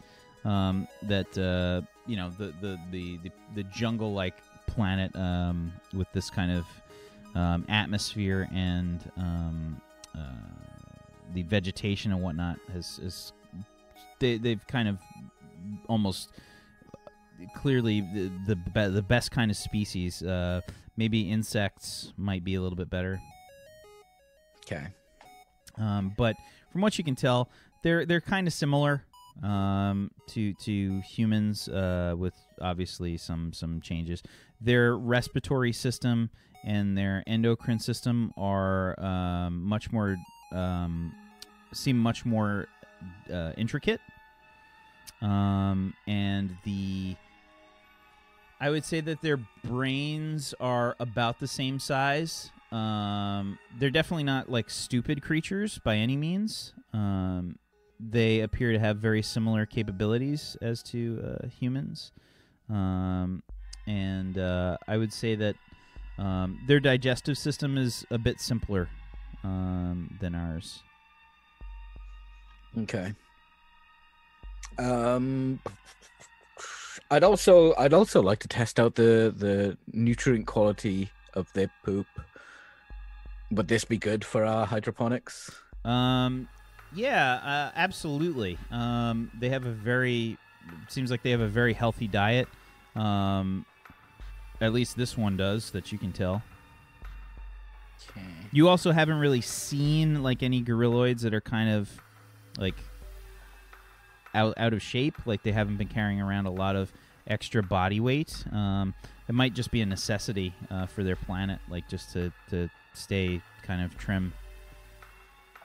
[0.45, 4.36] um, that uh, you know the the the the, the jungle like
[4.67, 6.65] planet um, with this kind of
[7.33, 9.81] um, atmosphere and um,
[10.15, 10.19] uh,
[11.33, 13.33] the vegetation and whatnot has is
[14.19, 14.99] they they've kind of
[15.88, 16.29] almost
[17.56, 20.21] clearly the the, be- the best kind of species.
[20.21, 20.62] Uh,
[20.95, 23.21] maybe insects might be a little bit better.
[24.65, 24.88] Okay.
[25.78, 26.36] Um, but
[26.71, 27.50] from what you can tell,
[27.84, 29.04] they're they're kind of similar
[29.43, 34.23] um, to to humans, uh, with obviously some some changes.
[34.60, 36.30] Their respiratory system
[36.63, 40.17] and their endocrine system are um, much more
[40.52, 41.13] um,
[41.73, 42.67] seem much more
[43.32, 44.02] uh, intricate,
[45.21, 47.15] um, and the
[48.59, 52.51] I would say that their brains are about the same size.
[52.71, 56.73] Um, they're definitely not like stupid creatures by any means.
[56.93, 57.59] Um,
[57.99, 62.11] they appear to have very similar capabilities as to uh, humans.
[62.69, 63.43] Um,
[63.85, 65.55] and uh, I would say that
[66.17, 68.89] um, their digestive system is a bit simpler
[69.43, 70.83] um, than ours.
[72.79, 73.13] Okay.
[74.77, 75.59] Um,
[77.09, 82.07] I'd also I'd also like to test out the the nutrient quality of their poop.
[83.51, 85.51] Would this be good for our hydroponics?
[85.85, 86.49] Um,
[86.93, 88.57] yeah, uh, absolutely.
[88.71, 90.37] Um, they have a very
[90.89, 92.47] seems like they have a very healthy diet.
[92.95, 93.65] Um,
[94.59, 96.41] at least this one does, that you can tell.
[98.09, 98.25] Okay.
[98.51, 101.89] You also haven't really seen like any gorilloids that are kind of
[102.57, 102.75] like
[104.38, 105.15] out out of shape.
[105.26, 106.93] Like they haven't been carrying around a lot of
[107.26, 108.45] extra body weight.
[108.52, 108.93] Um,
[109.28, 113.41] it might just be a necessity uh, for their planet, like just to to stay
[113.63, 114.32] kind of trim.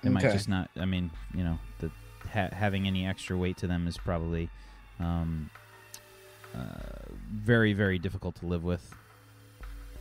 [0.02, 0.68] It might just not.
[0.76, 1.90] I mean, you know, the
[2.32, 4.50] ha- having any extra weight to them is probably
[4.98, 5.48] um,
[6.54, 8.94] uh, very very difficult to live with.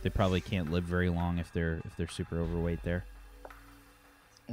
[0.02, 3.04] They probably can't live very long if they're if they're super overweight there.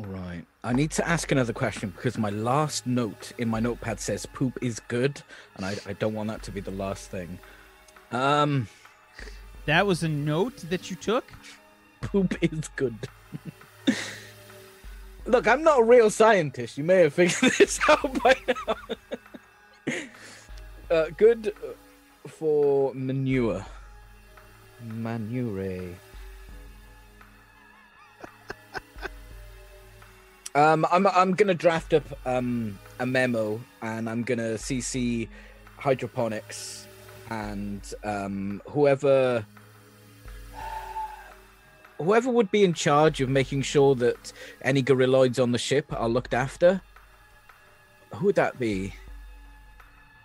[0.02, 0.46] Right.
[0.64, 4.58] I need to ask another question because my last note in my notepad says poop
[4.62, 5.22] is good,
[5.58, 7.38] and I, I don't want that to be the last thing.
[8.12, 8.68] Um,
[9.66, 11.26] That was a note that you took.
[12.02, 12.96] poop is good.
[15.26, 16.78] Look, I'm not a real scientist.
[16.78, 19.96] You may have figured this out by now.
[20.96, 21.54] uh, good
[22.26, 23.66] for manure.
[24.82, 25.90] Manure.
[30.60, 35.30] Um, I'm I'm gonna draft up um a memo and I'm gonna CC
[35.78, 36.86] hydroponics
[37.30, 39.46] and um whoever
[41.98, 46.10] whoever would be in charge of making sure that any gorilloids on the ship are
[46.10, 46.82] looked after.
[48.16, 48.94] Who would that be?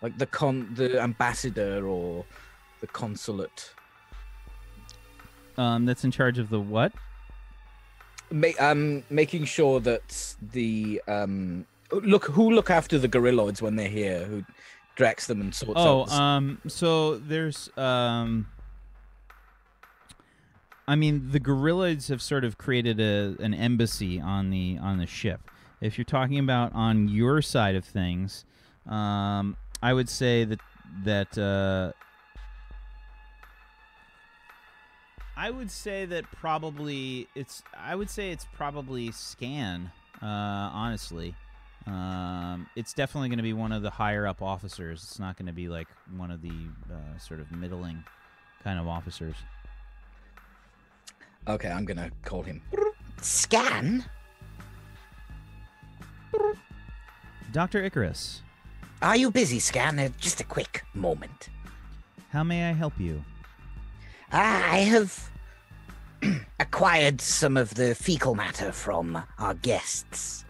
[0.02, 2.24] Like the con the ambassador or
[2.80, 3.72] the consulate?
[5.56, 6.92] Um, that's in charge of the what?
[8.34, 13.88] Ma- um, making sure that the um look who look after the gorilloids when they're
[13.88, 14.44] here, who
[14.96, 16.10] directs them and sorts Oh, out.
[16.12, 18.48] um, so there's um.
[20.86, 25.06] I mean, the gorillas have sort of created a an embassy on the on the
[25.06, 25.40] ship.
[25.80, 28.44] If you're talking about on your side of things,
[28.86, 30.60] um, I would say that
[31.04, 31.92] that uh,
[35.36, 39.90] I would say that probably it's I would say it's probably scan.
[40.22, 41.34] Uh, honestly,
[41.86, 45.02] um, it's definitely going to be one of the higher up officers.
[45.02, 46.52] It's not going to be like one of the
[46.90, 48.04] uh, sort of middling
[48.62, 49.34] kind of officers.
[51.48, 52.62] okay, I'm gonna call him.
[53.20, 54.04] Scan?
[57.52, 57.84] Dr.
[57.84, 58.42] Icarus,
[59.02, 59.98] Are you busy, Scan?
[59.98, 61.48] Uh, just a quick moment.
[62.30, 63.22] how may I help you?
[64.36, 65.30] I have
[66.60, 70.44] acquired some of the fecal matter from our guests.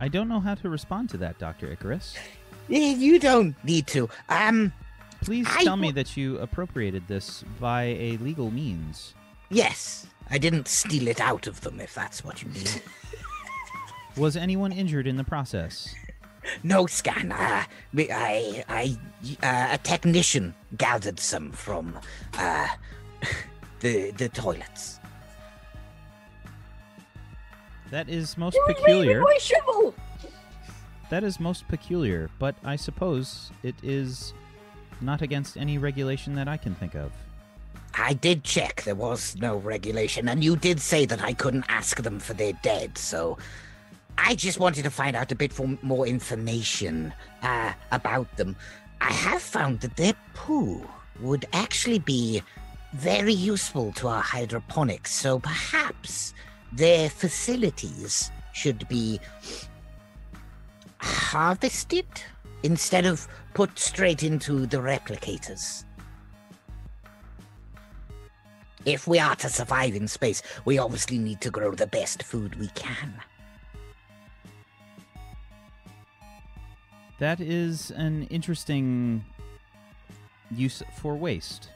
[0.00, 1.70] I don't know how to respond to that, Dr.
[1.72, 2.14] Icarus.
[2.70, 4.08] Eh, You don't need to.
[4.28, 4.72] Um,
[5.22, 9.14] Please I tell me that you appropriated this by a legal means.
[9.50, 12.66] yes, I didn't steal it out of them, if that's what you mean.
[14.16, 15.94] Was anyone injured in the process?
[16.62, 17.32] No, Scan.
[17.32, 18.96] Uh, we- I, I,
[19.42, 21.98] uh, a technician gathered some from
[22.38, 22.68] uh,
[23.80, 25.00] the the toilets.
[27.90, 29.20] That is most You remade peculiar.
[29.22, 29.94] my shovel.
[31.10, 34.34] That is most peculiar, but I suppose it is
[35.00, 37.12] not against any regulation that I can think of.
[37.94, 38.82] I did check.
[38.82, 42.52] There was no regulation, and you did say that I couldn't ask them for their
[42.62, 42.98] dead.
[42.98, 43.38] So,
[44.20, 45.52] I just wanted to find out a bit
[45.82, 48.56] more information uh, about them.
[49.00, 50.86] I have found that their poo
[51.20, 52.42] would actually be
[52.92, 55.14] very useful to our hydroponics.
[55.14, 56.34] So perhaps
[56.72, 59.20] their facilities should be
[60.98, 62.06] harvested
[62.64, 65.84] instead of put straight into the replicators.
[68.84, 72.58] If we are to survive in space, we obviously need to grow the best food
[72.58, 73.14] we can.
[77.18, 79.24] That is an interesting
[80.50, 81.70] use for waste.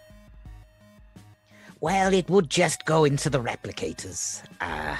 [1.81, 4.45] Well, it would just go into the replicators.
[4.61, 4.97] Uh,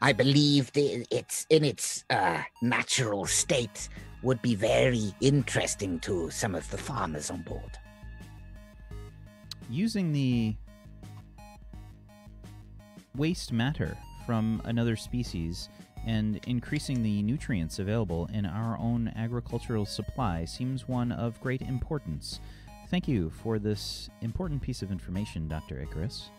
[0.00, 3.90] I believe the, it's in its uh, natural state
[4.22, 7.78] would be very interesting to some of the farmers on board.
[9.68, 10.56] Using the
[13.14, 15.68] waste matter from another species
[16.06, 22.40] and increasing the nutrients available in our own agricultural supply seems one of great importance.
[22.88, 25.80] Thank you for this important piece of information, Dr.
[25.80, 26.30] Icarus.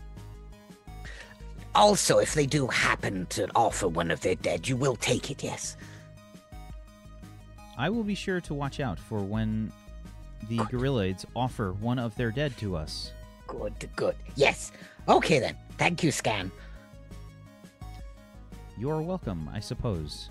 [1.76, 5.44] Also, if they do happen to offer one of their dead, you will take it,
[5.44, 5.78] yes?
[7.78, 9.72] I will be sure to watch out for when
[10.50, 13.12] the gorilloids offer one of their dead to us.
[13.46, 14.16] Good, good.
[14.36, 14.72] Yes.
[15.08, 15.56] Okay then.
[15.78, 16.52] Thank you, Scan.
[18.78, 20.30] You're welcome, I suppose.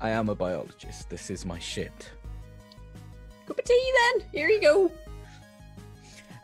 [0.00, 1.10] I am a biologist.
[1.10, 2.10] This is my shit.
[3.46, 4.28] Cup of tea then.
[4.32, 4.90] Here you go.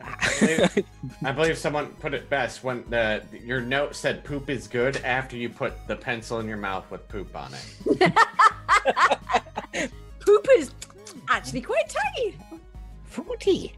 [0.02, 0.86] I believe,
[1.24, 5.36] I believe someone put it best when the your note said poop is good after
[5.36, 8.14] you put the pencil in your mouth with poop on it.
[10.20, 10.72] Poop is
[11.28, 12.36] actually quite tiny.
[13.04, 13.74] Fruity.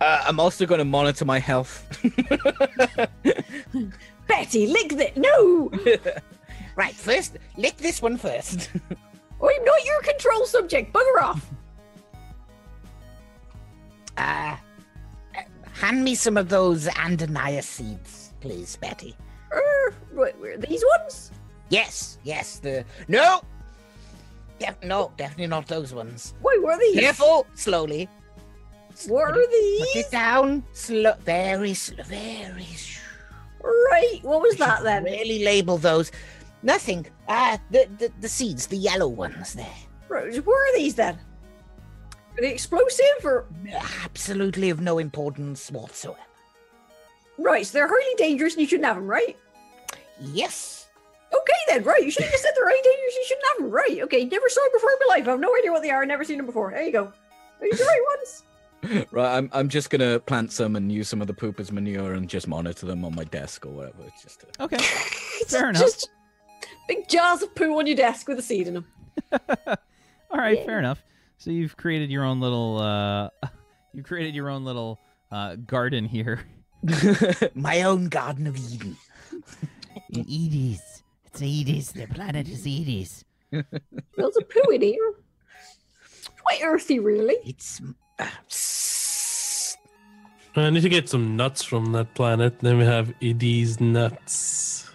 [0.00, 1.86] Uh, I'm also going to monitor my health.
[4.28, 5.16] Betty, lick that.
[5.16, 5.70] No,
[6.76, 8.70] Right, first, lick this one first.
[9.42, 10.92] I'm not your control subject.
[10.92, 11.50] Bugger off.
[14.18, 14.56] Uh,
[15.36, 15.42] uh,
[15.72, 19.16] hand me some of those Andania seeds, please, Betty.
[19.52, 21.32] Er, right, where these ones?
[21.70, 22.84] Yes, yes, the.
[23.08, 23.40] No!
[24.58, 26.34] Def- no, definitely not those ones.
[26.42, 27.00] Why were these?
[27.00, 28.08] Careful, slowly.
[29.08, 29.80] Were Put these?
[29.80, 32.66] Put it down, slow, very, slow, very.
[33.62, 34.20] Right.
[34.22, 35.04] What was that then?
[35.04, 36.12] Really label those.
[36.62, 37.06] Nothing.
[37.28, 39.66] Ah, the, the the seeds, the yellow ones there.
[40.08, 41.14] Right, where are these then?
[41.14, 43.46] Are they explosive or?
[44.04, 46.20] Absolutely of no importance whatsoever.
[47.38, 49.36] Right, so they're highly dangerous and you shouldn't have them, right?
[50.20, 50.88] Yes.
[51.32, 52.02] Okay then, right.
[52.02, 53.14] You should have just said they're highly dangerous.
[53.14, 54.02] You shouldn't have them, right?
[54.04, 55.28] Okay, never saw them before in my life.
[55.28, 56.02] I have no idea what they are.
[56.02, 56.70] I've Never seen them before.
[56.70, 57.12] There you go.
[57.60, 58.42] Are you the right ones?
[59.10, 61.72] right, I'm, I'm just going to plant some and use some of the poop as
[61.72, 64.02] manure and just monitor them on my desk or whatever.
[64.06, 64.46] It's Just to...
[64.64, 64.76] Okay.
[65.48, 65.82] Fair enough.
[65.82, 66.10] Just
[66.88, 68.86] big jars of poo on your desk with a seed in them.
[70.30, 70.64] All right, Yeah.
[70.64, 71.02] fair enough.
[71.38, 73.28] So you've created your own little uh
[73.92, 74.98] you created your own little
[75.30, 76.40] uh garden here.
[77.54, 78.96] My own Garden of Eden.
[80.10, 80.80] In Edis.
[81.26, 81.92] It's Edis.
[81.92, 83.24] The planet is Edis.
[83.50, 85.14] There's a poo in here.
[86.42, 87.36] Quite earthy, really.
[87.44, 87.80] It's.
[88.18, 89.76] S-
[90.54, 92.60] I need to get some nuts from that planet.
[92.60, 94.88] Then we have Edis nuts.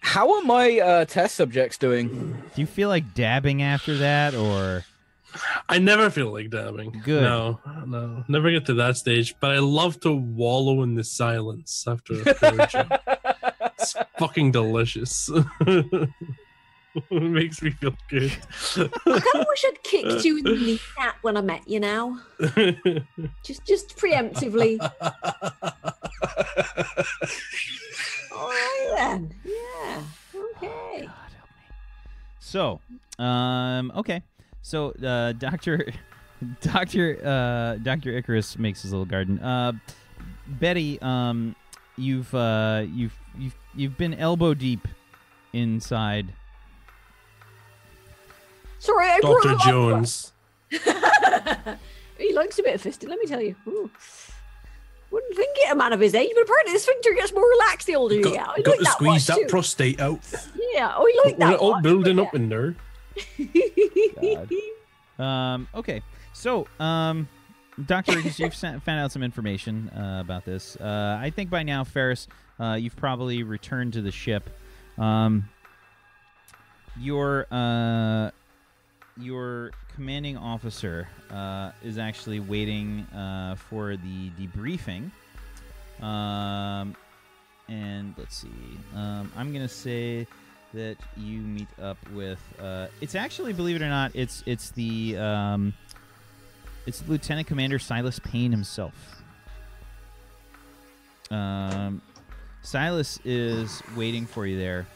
[0.00, 2.08] How are my uh, test subjects doing?
[2.54, 4.84] Do you feel like dabbing after that or
[5.68, 7.02] I never feel like dabbing.
[7.04, 7.22] Good.
[7.22, 9.34] No, no, never get to that stage.
[9.40, 12.88] But I love to wallow in the silence after a foraging.
[13.78, 15.30] it's fucking delicious.
[17.10, 18.32] it makes me feel good.
[18.76, 22.20] I kind of wish I'd kicked you in the kneecap when I met you now.
[23.44, 24.78] Just just preemptively.
[28.32, 29.34] All right then.
[29.44, 30.02] Yeah.
[30.34, 31.06] Okay.
[31.06, 31.12] God,
[32.38, 32.80] So,
[33.18, 34.22] um, okay.
[34.62, 35.92] So, uh, Doctor,
[36.60, 39.38] Doctor, uh, Doctor Icarus makes his little garden.
[39.40, 39.72] Uh,
[40.46, 41.56] Betty, um,
[41.96, 44.86] you've, uh, you've, you've, you've been elbow deep
[45.52, 46.32] inside.
[48.78, 49.70] Sorry, I brought Dr.
[49.70, 50.32] Jones.
[50.70, 53.56] he likes a bit of fisting, let me tell you.
[53.66, 53.90] Ooh.
[55.10, 57.86] Wouldn't think it a man of his age, but apparently the sphincter gets more relaxed
[57.86, 58.48] the older you Got, get.
[58.48, 59.46] I got like to that squeeze that too.
[59.46, 60.20] prostate out.
[60.74, 61.58] yeah, oh, I like We're that.
[61.58, 62.24] all much, building yeah.
[62.24, 62.76] up in there.
[65.18, 66.02] Um, okay.
[66.32, 67.28] So, um,
[67.86, 70.76] Doctor Icarus, you've sent, found out some information uh, about this.
[70.76, 72.28] Uh, I think by now, Ferris,
[72.60, 74.48] uh, you've probably returned to the ship.
[74.96, 75.48] Um,
[77.00, 78.30] your uh,
[79.18, 85.10] your commanding officer uh, is actually waiting uh, for the debriefing.
[86.02, 86.94] Um,
[87.68, 88.48] and let's see.
[88.94, 90.26] Um, I'm gonna say
[90.74, 92.40] that you meet up with.
[92.60, 95.74] Uh, it's actually, believe it or not, it's it's the um,
[96.86, 98.94] it's Lieutenant Commander Silas Payne himself.
[101.30, 102.00] Um,
[102.62, 104.86] Silas is waiting for you there,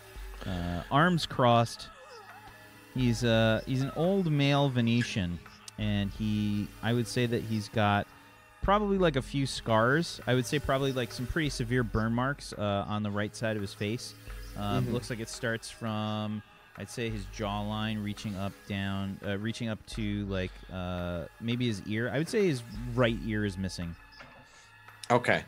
[0.47, 1.89] uh, arms crossed.
[2.95, 5.39] He's uh he's an old male Venetian,
[5.79, 8.07] and he I would say that he's got
[8.63, 10.21] probably like a few scars.
[10.27, 13.57] I would say probably like some pretty severe burn marks uh, on the right side
[13.57, 14.15] of his face.
[14.57, 14.93] Um, Mhm.
[14.93, 16.43] Looks like it starts from
[16.79, 21.83] I'd say his jawline reaching up down, uh, reaching up to like uh, maybe his
[21.87, 22.11] ear.
[22.13, 22.63] I would say his
[22.95, 23.95] right ear is missing.
[25.11, 25.43] Okay.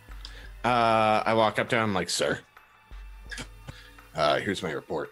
[0.65, 2.39] Uh, I walk up to him like, sir.
[4.15, 5.11] Uh, here's my report.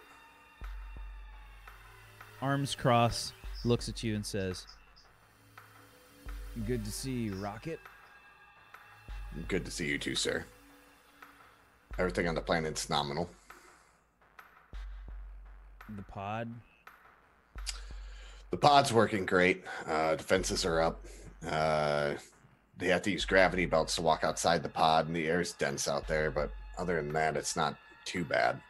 [2.43, 3.33] Arms crossed,
[3.65, 4.67] looks at you and says,
[6.67, 7.79] "Good to see you, Rocket."
[9.47, 10.45] Good to see you too, sir.
[11.99, 13.31] Everything on the planet's nominal.
[15.97, 16.53] The pod.
[18.51, 19.65] The pod's working great.
[19.87, 21.07] Uh, defenses are up.
[21.47, 22.15] Uh,
[22.77, 25.87] they have to use gravity belts to walk outside the pod, and the air's dense
[25.87, 26.31] out there.
[26.31, 28.61] But other than that, it's not too bad.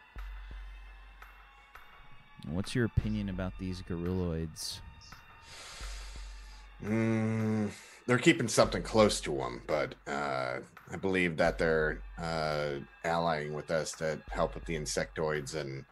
[2.49, 4.79] What's your opinion about these gorilloids?
[6.83, 7.71] Mm,
[8.05, 10.59] they're keeping something close to them, but uh,
[10.91, 15.85] I believe that they're uh, allying with us to help with the insectoids, and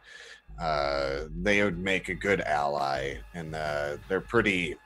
[0.60, 3.14] uh, they would make a good ally.
[3.34, 4.76] And uh, they're pretty,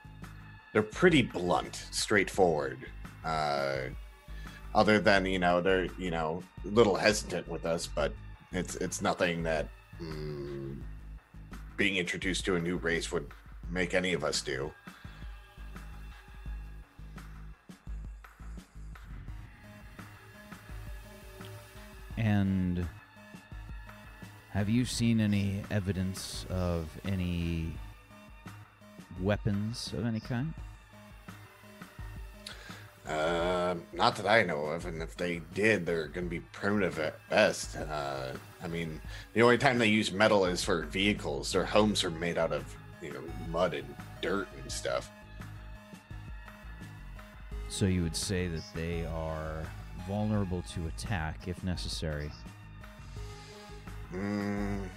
[0.71, 2.79] they're pretty blunt, straightforward.
[3.25, 3.89] Uh,
[4.73, 8.13] other than you know they're you know a little hesitant with us, but
[8.53, 9.67] it's it's nothing that
[10.01, 10.77] mm,
[11.77, 13.31] being introduced to a new race would
[13.69, 14.71] make any of us do.
[22.17, 22.85] And
[24.49, 27.77] have you seen any evidence of any
[29.21, 30.53] weapons of any kind?
[33.07, 36.99] Uh, not that I know of, and if they did, they're going to be primitive
[36.99, 37.77] at best.
[37.77, 38.99] Uh, I mean,
[39.33, 41.51] the only time they use metal is for vehicles.
[41.51, 42.63] Their homes are made out of
[43.01, 45.09] you know mud and dirt and stuff.
[47.69, 49.63] So you would say that they are
[50.07, 52.31] vulnerable to attack if necessary.
[54.13, 54.87] Mm,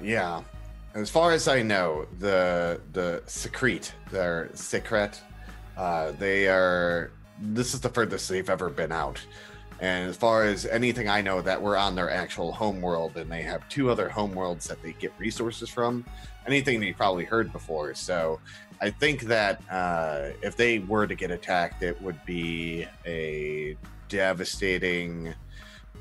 [0.00, 0.42] yeah.
[0.94, 5.20] As far as I know, the the secrete, their secret,
[5.76, 7.12] uh, they are.
[7.44, 9.20] This is the furthest they've ever been out.
[9.80, 13.42] And as far as anything I know, that we're on their actual homeworld, and they
[13.42, 16.04] have two other homeworlds that they get resources from.
[16.46, 17.92] Anything you probably heard before.
[17.94, 18.38] So
[18.80, 23.76] I think that uh, if they were to get attacked, it would be a
[24.08, 25.34] devastating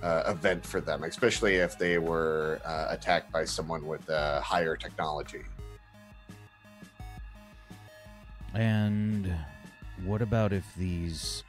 [0.03, 5.41] uh, event for them, especially if they were uh, attacked by someone with higher technology.
[8.53, 9.33] And
[10.05, 11.43] what about if these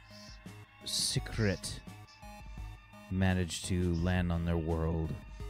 [0.85, 1.79] secret
[3.09, 5.09] managed to land on their world?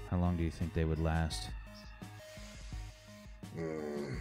[0.10, 1.49] How long do you think they would last?
[3.58, 4.20] Mm,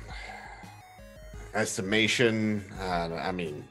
[1.55, 3.64] estimation, uh, I mean,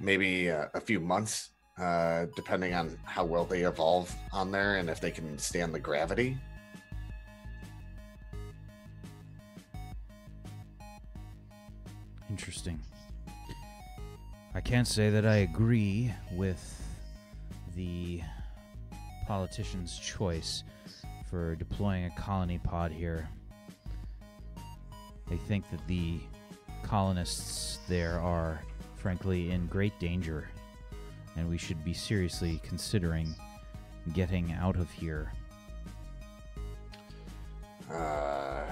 [0.00, 4.90] maybe uh, a few months, uh, depending on how well they evolve on there and
[4.90, 6.36] if they can stand the gravity.
[12.28, 12.80] Interesting.
[14.54, 16.82] I can't say that I agree with
[17.74, 18.20] the
[19.26, 20.62] politician's choice
[21.30, 23.26] for deploying a colony pod here.
[25.28, 26.20] They think that the
[26.82, 28.60] colonists there are,
[28.96, 30.48] frankly, in great danger,
[31.36, 33.34] and we should be seriously considering
[34.12, 35.32] getting out of here.
[37.90, 38.64] Uh,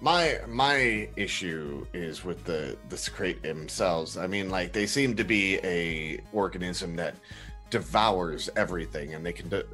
[0.00, 4.16] my my issue is with the the secrete themselves.
[4.16, 7.16] I mean, like they seem to be a organism that
[7.70, 9.64] devours everything, and they can de-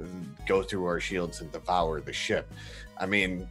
[0.47, 2.53] go through our shields and devour the ship.
[2.99, 3.49] I mean,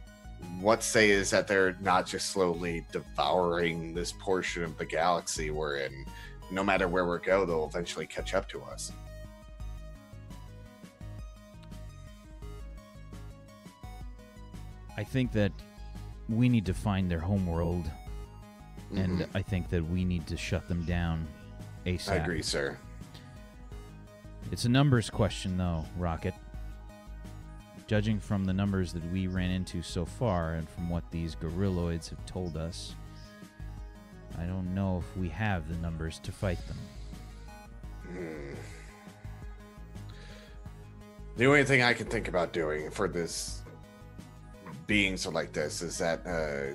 [0.60, 5.76] what say is that they're not just slowly devouring this portion of the galaxy we're
[5.76, 6.04] in.
[6.50, 8.92] No matter where we go, they'll eventually catch up to us.
[14.96, 15.52] I think that
[16.28, 17.90] we need to find their homeworld,
[18.94, 19.28] and Mhm.
[19.34, 21.26] I think that we need to shut them down
[21.86, 22.12] ASAP.
[22.12, 22.78] I agree, sir.
[24.50, 26.34] It's a numbers question, though, Rocket.
[27.86, 32.08] Judging from the numbers that we ran into so far and from what these gorilloids
[32.08, 32.94] have told us,
[34.38, 36.78] I don't know if we have the numbers to fight them.
[38.06, 38.54] Hmm.
[41.36, 43.62] The only thing I can think about doing for this
[44.86, 46.74] beings are like this is that uh,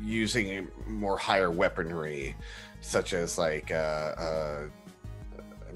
[0.00, 2.34] using more higher weaponry,
[2.80, 4.60] such as like uh, uh,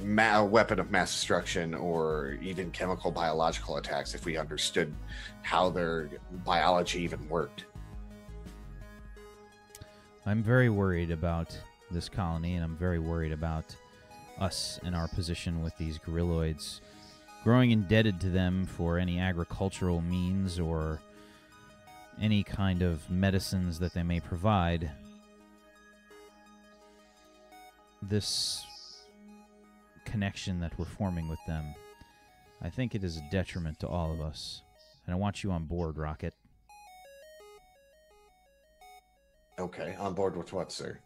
[0.02, 4.94] ma- a weapon of mass destruction or even chemical biological attacks, if we understood
[5.42, 6.10] how their
[6.44, 7.64] biology even worked.
[10.24, 11.56] I'm very worried about
[11.90, 13.76] this colony, and I'm very worried about
[14.38, 16.80] us and our position with these gorilloids.
[17.46, 21.00] Growing indebted to them for any agricultural means or
[22.20, 24.90] any kind of medicines that they may provide.
[28.02, 28.66] This
[30.04, 31.72] connection that we're forming with them,
[32.62, 34.62] I think it is a detriment to all of us.
[35.06, 36.34] And I want you on board, Rocket.
[39.56, 40.98] Okay, on board with what, sir?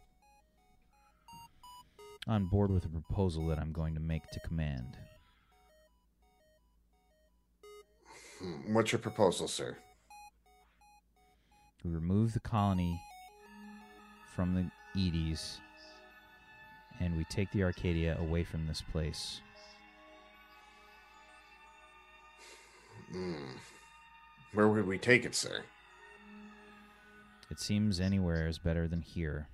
[2.26, 4.96] on board with a proposal that I'm going to make to command.
[8.68, 9.76] What's your proposal, sir?
[11.84, 13.00] We remove the colony
[14.34, 15.58] from the Edis
[17.00, 19.40] and we take the Arcadia away from this place.
[23.12, 23.56] Hmm.
[24.52, 25.62] Where would we take it, sir?
[27.50, 29.48] It seems anywhere is better than here.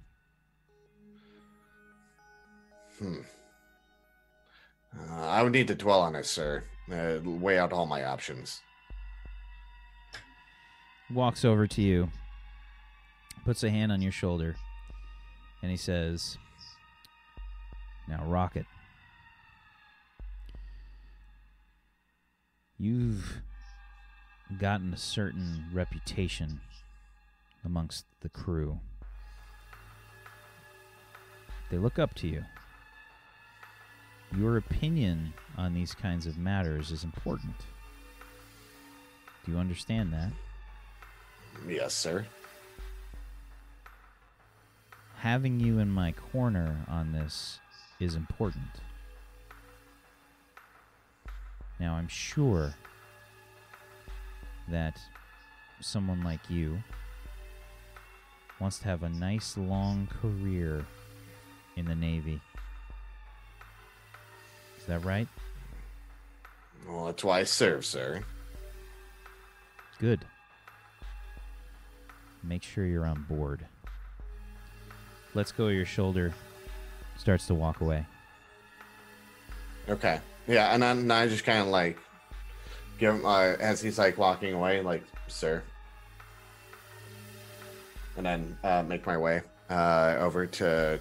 [2.98, 3.20] Hmm.
[4.98, 6.64] Uh, I would need to dwell on it, sir.
[6.90, 8.60] Uh, weigh out all my options.
[11.12, 12.10] Walks over to you,
[13.44, 14.56] puts a hand on your shoulder,
[15.62, 16.36] and he says,
[18.08, 18.66] Now, Rocket,
[22.78, 23.40] You've
[24.58, 26.60] gotten a certain reputation
[27.64, 28.78] amongst the crew.
[31.70, 32.44] They look up to you.
[34.36, 37.54] Your opinion on these kinds of matters is important.
[39.44, 40.32] Do you understand that?
[41.68, 42.26] Yes, sir.
[45.16, 47.58] Having you in my corner on this
[47.98, 48.64] is important.
[51.80, 52.74] Now, I'm sure
[54.68, 54.98] that
[55.80, 56.82] someone like you
[58.60, 60.84] wants to have a nice long career
[61.76, 62.40] in the Navy.
[64.78, 65.28] Is that right?
[66.88, 68.22] Well, that's why I serve, sir.
[69.98, 70.24] Good.
[72.46, 73.66] Make sure you're on board.
[75.34, 76.32] Let's go your shoulder.
[77.18, 78.06] Starts to walk away.
[79.88, 80.20] Okay.
[80.46, 81.98] Yeah, and then I just kind of like
[82.98, 85.62] give him uh, as he's like walking away, like, sir.
[88.16, 91.00] And then uh, make my way uh, over to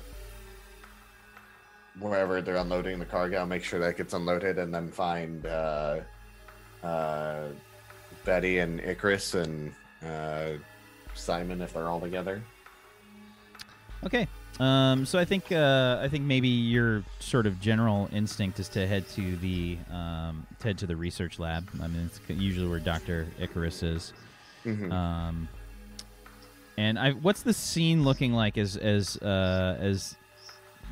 [2.00, 6.00] wherever they're unloading the cargo, make sure that gets unloaded, and then find uh,
[6.84, 7.43] uh,
[8.26, 9.74] Betty and Icarus and
[10.06, 10.58] uh,
[11.18, 12.41] Simon if they're all together.
[14.05, 14.28] Okay.
[14.59, 18.88] Um, so I think uh, I think maybe your sort of general instinct is to
[18.88, 21.68] head to the um, to head to the research lab.
[21.82, 24.13] I mean, it's usually where Doctor Icarus is.
[24.63, 24.91] Mhm.
[24.91, 25.49] Um,
[26.78, 30.16] and I, what's the scene looking like as as uh, as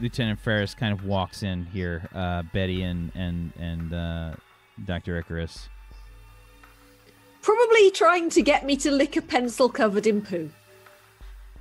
[0.02, 2.10] Lieutenant Ferris kind of walks in here?
[2.14, 4.34] Uh, Betty and and and uh,
[4.86, 5.70] Doctor Icarus.
[7.74, 10.52] Probably trying to get me to lick a pencil covered in poo.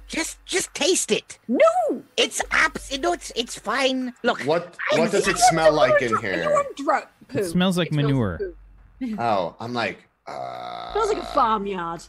[0.06, 1.38] Just just taste it.
[1.48, 2.02] No!
[2.18, 2.98] It's abs.
[2.98, 4.12] No, it's it's fine.
[4.22, 6.50] Look, What I what does it smell like in here?
[6.50, 7.38] want drunk poo.
[7.38, 8.38] It smells like manure.
[8.38, 9.16] poo.
[9.18, 12.02] Oh, I'm like, uh, smells like a farmyard.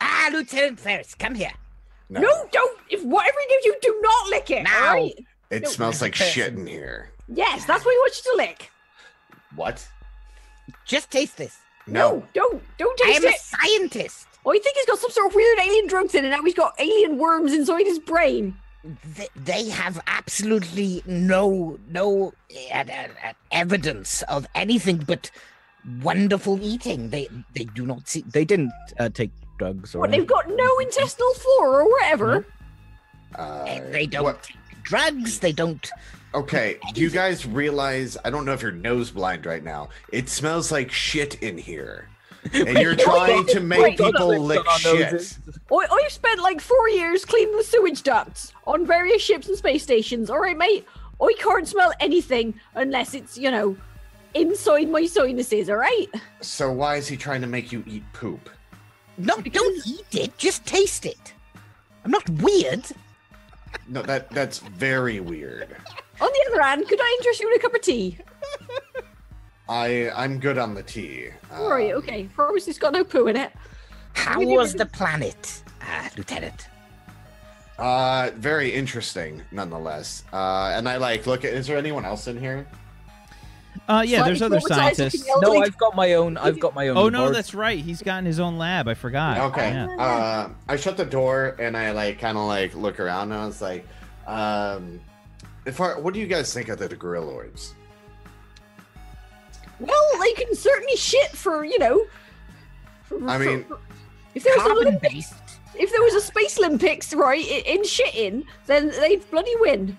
[0.00, 1.52] ah, Lieutenant Ferris, come here.
[2.08, 2.78] No, No, don't.
[2.88, 4.62] If whatever he gives you, do not lick it.
[4.64, 4.86] Now.
[4.88, 5.14] all right?
[5.50, 5.68] it no.
[5.68, 7.10] smells like shit in here.
[7.28, 8.70] Yes, that's what he want you to lick.
[9.54, 9.86] What?
[10.86, 11.58] Just taste this.
[11.90, 12.22] No.
[12.34, 12.62] don't.
[12.78, 13.26] Don't taste it.
[13.26, 14.26] I taste am a scientist.
[14.44, 16.30] Oh, I think he's got some sort of weird alien drugs in it.
[16.30, 18.56] Now he's got alien worms inside his brain.
[19.16, 22.32] They, they have absolutely no no
[22.72, 22.84] uh, uh,
[23.28, 25.30] uh, evidence of anything but
[26.02, 27.10] wonderful eating.
[27.10, 28.24] They they do not see.
[28.26, 32.46] They didn't uh, take drugs or What, they've got no intestinal flora or whatever.
[33.34, 35.40] Uh, They don't what- take drugs.
[35.40, 35.90] They don't.
[36.34, 38.16] Okay, do you guys realize?
[38.24, 39.88] I don't know if you're nose blind right now.
[40.12, 42.08] It smells like shit in here,
[42.52, 45.12] and you're trying to make Wait, people lick hold shit.
[45.12, 45.38] noses.
[45.70, 49.82] I, I've spent like four years cleaning the sewage ducts on various ships and space
[49.82, 50.30] stations.
[50.30, 50.86] All right, mate.
[51.22, 53.76] I can't smell anything unless it's, you know,
[54.34, 56.06] inside my sinuses, all right?
[56.40, 58.48] So why is he trying to make you eat poop?
[59.18, 60.38] No, don't eat it.
[60.38, 61.34] Just taste it.
[62.04, 62.84] I'm not weird.
[63.86, 65.76] No, that that's very weird.
[66.20, 68.18] On the other hand, could I interest you in a cup of tea?
[69.68, 71.28] I I'm good on the tea.
[71.52, 72.24] All right, Um, okay.
[72.34, 73.52] Promise it's got no poo in it.
[74.14, 76.66] How was really- the planet, uh, Lieutenant?
[77.78, 80.24] Uh, very interesting, nonetheless.
[80.32, 81.54] Uh, and I like look at.
[81.54, 82.66] Is there anyone else in here?
[83.88, 85.24] Uh, yeah, there's other scientists.
[85.40, 86.36] No, I've got my own.
[86.36, 86.96] I've got my own.
[86.98, 87.34] Oh no, board.
[87.36, 87.78] that's right.
[87.78, 88.86] He's got his own lab.
[88.88, 89.38] I forgot.
[89.52, 89.70] Okay.
[89.70, 89.86] Yeah.
[89.96, 93.46] Uh, I shut the door and I like kind of like look around and I
[93.46, 93.86] was like,
[94.26, 95.00] um,
[95.66, 97.72] if I, what do you guys think of the Gorilloids?
[99.78, 102.04] Well, they can certainly shit for, you know.
[103.04, 103.78] for- I mean- for-
[104.34, 105.34] if there was a Carbon Olympic, based.
[105.78, 109.96] if there was a space Olympics, right, i- in shitting, then they'd bloody win.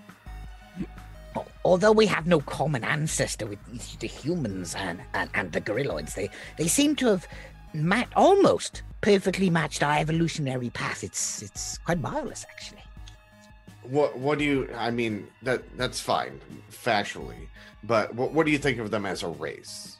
[1.64, 3.60] Although we have no common ancestor with
[4.00, 7.28] the humans and, and, and the gorilloids, they, they seem to have
[7.74, 11.04] ma- almost perfectly matched our evolutionary path.
[11.04, 12.81] It's it's quite marvelous, actually.
[13.84, 14.70] What what do you?
[14.76, 16.40] I mean that that's fine
[16.72, 17.48] factually,
[17.84, 19.98] but what what do you think of them as a race?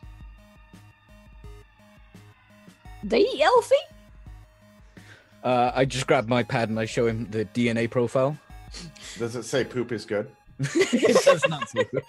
[3.04, 3.76] They eat healthy.
[5.44, 8.38] Uh, I just grab my pad and I show him the DNA profile.
[9.18, 10.30] Does it say poop is good?
[10.60, 12.04] it does not say good.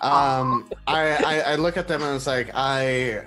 [0.00, 3.24] Um, I, I I look at them and it's like I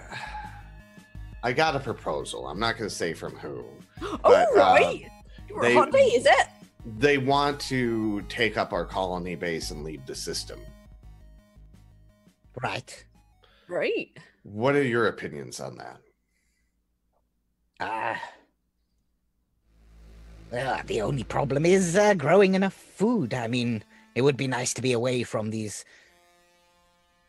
[1.43, 2.47] I got a proposal.
[2.47, 3.65] I'm not going to say from who.
[4.01, 5.05] oh, But, uh, right.
[5.49, 6.47] You're they- a hot date, is it?
[6.86, 10.59] They want to take up our colony base and leave the system.
[12.61, 13.05] Right.
[13.67, 14.17] Right.
[14.43, 15.99] What are your opinions on that?
[17.80, 18.15] Uh,
[20.51, 23.34] well, the only problem is uh, growing enough food.
[23.34, 23.84] I mean,
[24.15, 25.86] it would be nice to be away from these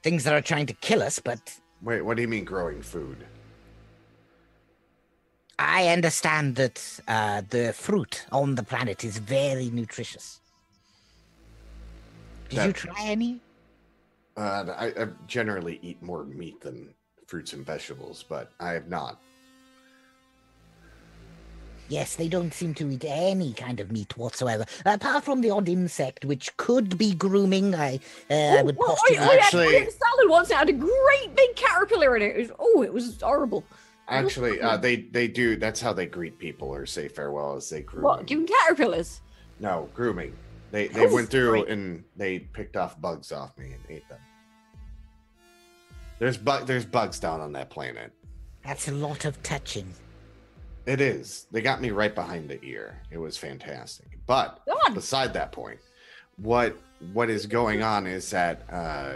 [0.03, 3.27] things that are trying to kill us, but Wait, what do you mean growing food?
[5.61, 10.41] I understand that uh, the fruit on the planet is very nutritious.
[12.49, 13.41] Did you try any?
[14.39, 16.95] Uh, I, I generally eat more meat than
[17.27, 19.21] fruits and vegetables, but I have not.
[21.91, 25.69] Yes, they don't seem to eat any kind of meat whatsoever, apart from the odd
[25.69, 27.75] insect, which could be grooming.
[27.75, 28.01] I,
[28.31, 29.29] uh, I would well, I, postulate.
[29.29, 30.51] I Actually- had one salad once.
[30.51, 32.37] It had a great big caterpillar in it.
[32.37, 33.65] it was, oh, it was horrible.
[34.11, 35.57] Actually, uh, they they do.
[35.57, 38.17] That's how they greet people or say farewell, as they groom What?
[38.19, 38.27] them.
[38.27, 39.21] Giving caterpillars?
[39.59, 40.35] No, grooming.
[40.71, 41.69] They they went through great.
[41.69, 44.19] and they picked off bugs off me and ate them.
[46.19, 48.13] There's bug there's bugs down on that planet.
[48.65, 49.93] That's a lot of touching.
[50.87, 51.47] It is.
[51.51, 53.01] They got me right behind the ear.
[53.11, 54.19] It was fantastic.
[54.27, 54.95] But God.
[54.95, 55.81] beside that point,
[56.37, 56.77] what
[57.13, 59.15] what is going on is that uh,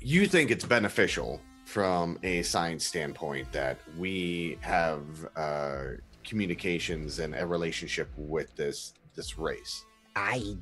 [0.00, 1.40] you think it's beneficial
[1.74, 5.02] from a science standpoint that we have
[5.34, 5.82] uh,
[6.22, 9.84] communications and a relationship with this this race.
[10.14, 10.56] I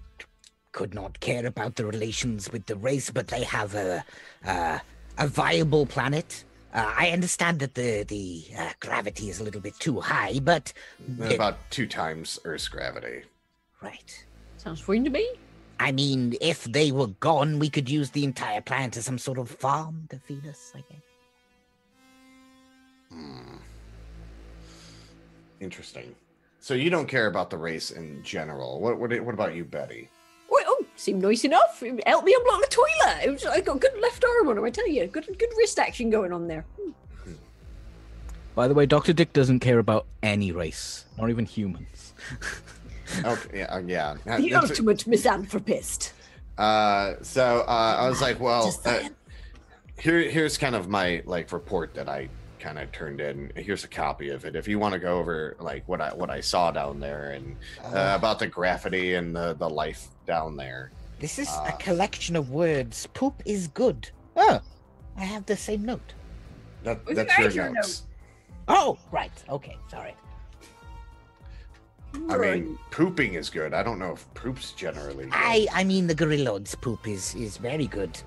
[0.72, 4.02] could not care about the relations with the race, but they have a
[4.46, 4.78] uh,
[5.18, 6.44] a viable planet.
[6.72, 10.72] Uh, I understand that the the uh, gravity is a little bit too high, but
[11.20, 13.18] it- About two times Earth's gravity.
[13.82, 14.10] right.
[14.56, 15.26] Sounds fine to me.
[15.80, 19.38] I mean, if they were gone, we could use the entire planet as some sort
[19.38, 20.72] of farm to feed us.
[20.74, 21.01] I guess.
[23.12, 23.56] Hmm.
[25.60, 26.14] Interesting.
[26.60, 28.80] So you don't care about the race in general.
[28.80, 30.08] What what, what about you, Betty?
[30.50, 31.82] Wait, oh, seemed nice enough.
[31.82, 33.24] It helped me unblock the toilet.
[33.24, 35.06] It was, I got good left arm on him, I tell you.
[35.06, 36.64] Good good wrist action going on there.
[38.54, 42.14] By the way, Doctor Dick doesn't care about any race, not even humans.
[43.24, 44.14] Okay, yeah, uh, yeah.
[44.24, 46.14] The that's- ultimate misanthropist.
[46.56, 49.00] Uh, so uh, I was like, well, uh,
[49.98, 52.28] here here's kind of my like report that I
[52.62, 53.50] kind of turned in.
[53.56, 54.54] Here's a copy of it.
[54.54, 57.56] If you want to go over like what I what I saw down there and
[57.84, 60.92] uh, about the graffiti and the the life down there.
[61.18, 61.66] This is Ah.
[61.68, 63.06] a collection of words.
[63.14, 64.08] Poop is good.
[64.36, 64.60] Oh,
[65.16, 66.14] I have the same note.
[66.84, 68.02] That, Was it that's your right, your notes.
[68.68, 69.32] Oh, right.
[69.48, 70.14] Okay, sorry.
[72.28, 73.72] I mean, pooping is good.
[73.72, 75.24] I don't know if poop's generally.
[75.24, 75.32] Good.
[75.34, 78.18] I I mean the gorillas poop is is very good.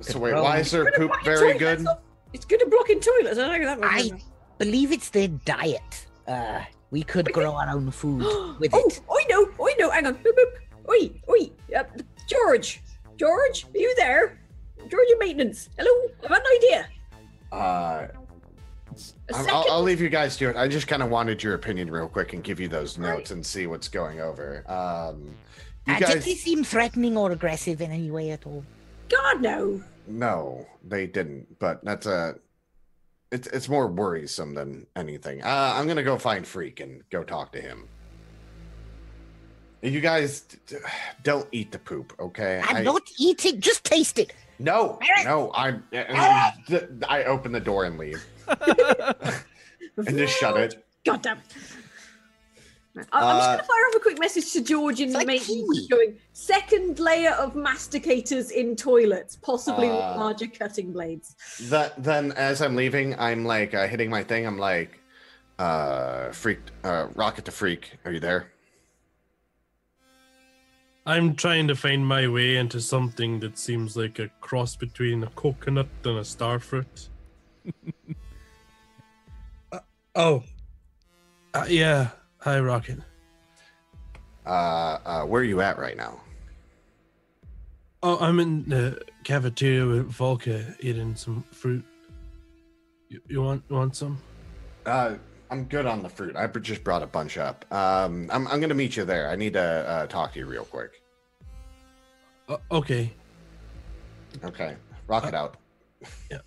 [0.00, 1.82] so wait, why is their poop very toilets.
[1.82, 1.86] good?
[2.32, 3.38] It's good at blocking toilets.
[3.38, 3.88] I like that one.
[3.90, 4.10] I
[4.58, 6.06] believe it's their diet.
[6.26, 8.18] Uh, we could grow our own food
[8.58, 9.00] with oh, it.
[9.10, 9.90] I know, I know.
[9.90, 10.14] Hang on.
[10.16, 10.90] Boop, boop.
[10.90, 11.50] Oi, oi.
[11.76, 11.84] Uh,
[12.28, 12.82] George.
[13.16, 14.38] George, are you there?
[14.88, 15.68] George in maintenance.
[15.76, 15.90] Hello,
[16.22, 16.88] I've had an idea.
[17.50, 18.06] Uh,
[18.94, 19.50] second.
[19.50, 20.56] I'll, I'll leave you guys to it.
[20.56, 23.44] I just kind of wanted your opinion real quick and give you those notes and
[23.44, 24.64] see what's going over.
[24.70, 25.34] Um,
[25.86, 28.64] you Uh, did guys, they seem threatening or aggressive in any way at all?
[29.08, 29.82] God, no.
[30.08, 31.58] No, they didn't.
[31.58, 32.36] But that's a,
[33.30, 35.42] it's it's more worrisome than anything.
[35.42, 37.86] Uh, I'm gonna go find Freak and go talk to him.
[39.80, 40.76] You guys d- d-
[41.22, 42.60] don't eat the poop, okay?
[42.66, 43.60] I'm I- not eating.
[43.60, 44.32] Just taste it.
[44.58, 45.84] No, no, I'm.
[45.92, 46.54] Uh, uh, ah!
[46.68, 50.84] and I open the door and leave and just shut it.
[51.04, 51.36] God damn.
[51.36, 51.44] Right,
[53.12, 55.18] I- I'm just Uh, going to fire off a quick message to George in the
[55.18, 61.36] like maintenance going second layer of masticators in toilets, possibly with Uh, larger cutting blades.
[61.68, 64.46] That then, as I'm leaving, I'm like uh, hitting my thing.
[64.46, 65.00] I'm like,
[65.58, 67.98] uh, freak, uh, rocket to freak.
[68.04, 68.52] Are you there?
[71.06, 75.28] I'm trying to find my way into something that seems like a cross between a
[75.30, 77.08] coconut and a starfruit.
[79.72, 79.78] Uh,
[80.14, 80.42] oh.
[81.54, 82.08] Uh, yeah.
[82.40, 82.98] Hi, Rocket.
[84.46, 86.20] Uh, uh, where are you at right now?
[88.02, 91.84] Oh, I'm in the cafeteria with Volka eating some fruit.
[93.08, 94.22] You, you want you want some?
[94.86, 95.16] Uh,
[95.50, 96.36] I'm good on the fruit.
[96.36, 97.64] I just brought a bunch up.
[97.72, 99.28] Um, I'm I'm gonna meet you there.
[99.28, 101.02] I need to uh, talk to you real quick.
[102.48, 103.10] Uh, okay.
[104.44, 104.76] Okay,
[105.08, 105.56] rocket out.
[106.30, 106.38] Yeah.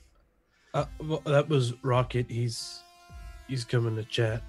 [0.73, 2.27] Uh, well, that was Rocket.
[2.29, 2.79] He's
[3.49, 4.41] he's coming to chat.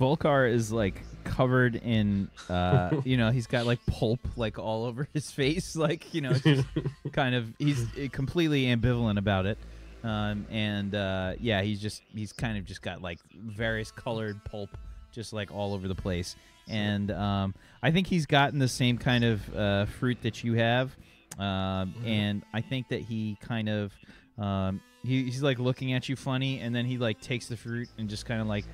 [0.00, 5.08] Volkar is like covered in uh you know he's got like pulp like all over
[5.12, 6.64] his face like you know just
[7.12, 9.58] kind of he's uh, completely ambivalent about it.
[10.04, 14.70] Um and uh yeah he's just he's kind of just got like various colored pulp
[15.12, 16.36] just like all over the place.
[16.68, 20.94] And um i think he's gotten the same kind of uh fruit that you have.
[21.38, 23.92] Um and i think that he kind of
[24.38, 27.88] um he, he's like looking at you funny and then he like takes the fruit
[27.96, 28.64] and just kind of like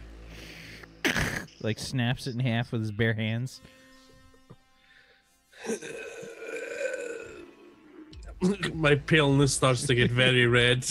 [1.61, 3.61] like snaps it in half with his bare hands.
[8.75, 10.85] My paleness starts to get very red.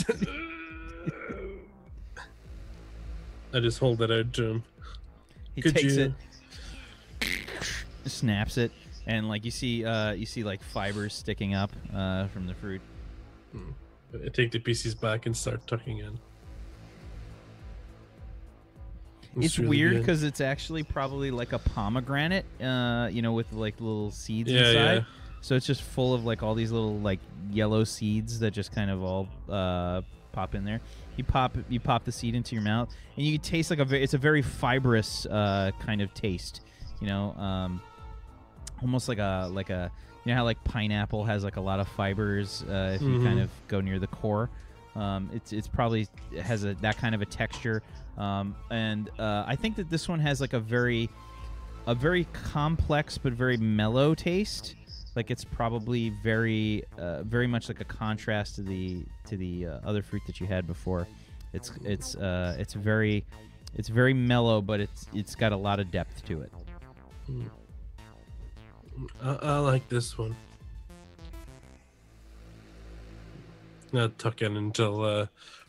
[3.53, 4.63] I just hold it out to him.
[5.55, 6.13] He Could takes you-
[7.23, 7.29] it,
[8.09, 8.71] snaps it,
[9.05, 12.79] and like you see, uh, you see like fibers sticking up uh, from the fruit.
[14.13, 16.17] I take the pieces back and start tucking in.
[19.37, 23.79] It's, really weird because it's actually probably like a pomegranate, uh, you know, with like
[23.79, 24.93] little seeds Yeah, inside.
[24.95, 25.03] yeah.
[25.41, 27.19] So it's just full of like all these little like
[27.49, 30.01] yellow seeds that just kind of all uh,
[30.33, 30.81] pop in there.
[31.17, 33.85] You pop you pop the seed into your mouth, and you can taste like a
[33.85, 36.61] very, it's a very fibrous uh, kind of taste.
[36.99, 37.81] You know, um,
[38.81, 39.91] almost like a like a
[40.25, 43.39] you know how like pineapple has like a lot of fibers uh, if you kind
[43.39, 43.43] Mhm.
[43.43, 44.49] of go near the core.
[44.95, 46.07] Um, it's it's probably
[46.41, 47.81] has a that kind of a texture,
[48.17, 51.09] um, and uh, I think that this one has like a very
[51.87, 54.75] a very complex but very mellow taste.
[55.15, 59.79] Like it's probably very uh, very much like a contrast to the to the uh,
[59.85, 61.07] other fruit that you had before.
[61.53, 63.25] It's it's uh, it's very
[63.75, 66.51] it's very mellow, but it's it's got a lot of depth to it.
[69.21, 70.35] I, I like this one.
[73.93, 75.25] I'll tuck in until uh,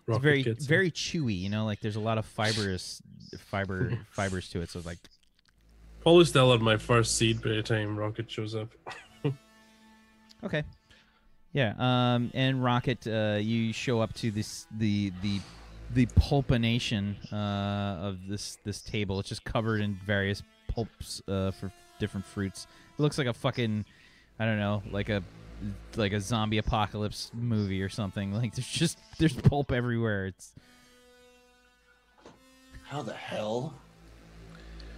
[0.09, 0.69] It's very gets in.
[0.69, 1.39] very chewy.
[1.39, 3.03] You know, like there's a lot of fibrous
[3.39, 4.71] fiber fibers to it.
[4.71, 4.99] So it's like
[6.01, 8.69] Probably still on my first seed by the time Rocket shows up.
[10.45, 10.65] Okay.
[11.53, 11.75] Yeah.
[11.79, 12.31] Um.
[12.35, 15.41] And Rocket, uh, you show up to this the the
[15.95, 19.21] the pulpination uh, of this this table.
[19.21, 21.71] It's just covered in various pulps uh, for
[22.01, 22.67] different fruits.
[22.99, 23.85] It looks like a fucking
[24.41, 25.23] I don't know, like a
[25.97, 28.33] like a zombie apocalypse movie or something.
[28.43, 30.27] Like there's just there's pulp everywhere.
[30.27, 30.53] It's
[32.85, 33.75] How the hell?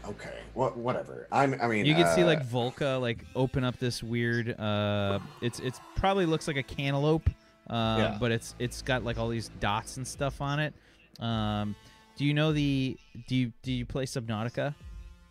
[0.06, 0.76] Okay, what?
[0.76, 1.26] Whatever.
[1.32, 1.58] I'm.
[1.62, 4.58] I mean, you can see uh, like Volca like open up this weird.
[4.60, 7.28] Uh, it's it's probably looks like a cantaloupe,
[7.70, 8.16] uh, Yeah.
[8.20, 10.74] but it's it's got like all these dots and stuff on it.
[11.20, 11.74] Um,
[12.16, 12.98] do you know the?
[13.28, 14.74] Do you do you play Subnautica?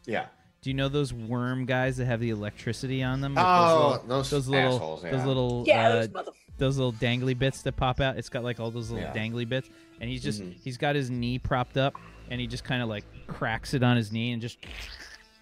[0.08, 0.26] Yeah.
[0.64, 3.36] Do you know those worm guys that have the electricity on them?
[3.38, 5.26] Oh, those those little, those little, assholes, those yeah.
[5.26, 6.32] little, Yeah, uh, those mother.
[6.58, 8.18] those little dangly bits that pop out.
[8.18, 9.14] It's got like all those little Yeah.
[9.14, 9.70] dangly bits,
[10.02, 10.56] and he's just Mhm.
[10.64, 11.96] he's got his knee propped up,
[12.32, 14.58] and he just kind of like cracks it on his knee and just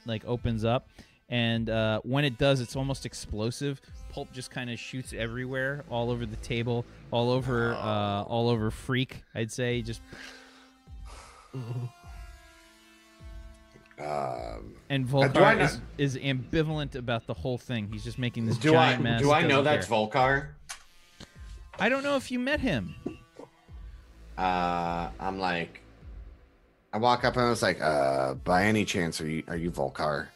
[0.06, 0.90] like opens up.
[1.30, 3.80] And uh, when it does, it's almost explosive.
[4.12, 8.70] Pulp just kind of shoots everywhere, all over the table, all over, uh, all over
[8.72, 9.24] Freak.
[9.36, 10.02] I'd say just
[14.02, 17.88] Um, and Volcar not- is, is ambivalent about the whole thing.
[17.92, 19.22] He's just making this do I giant mess.
[19.22, 19.98] do I know doesn't that's care.
[19.98, 20.48] Volcar?
[21.80, 22.96] I don't know if you met him.
[24.38, 25.82] Uh, I'm like,
[26.94, 29.72] I walk up and I was like, uh, by any chance, are you are you
[29.72, 30.28] Volcar?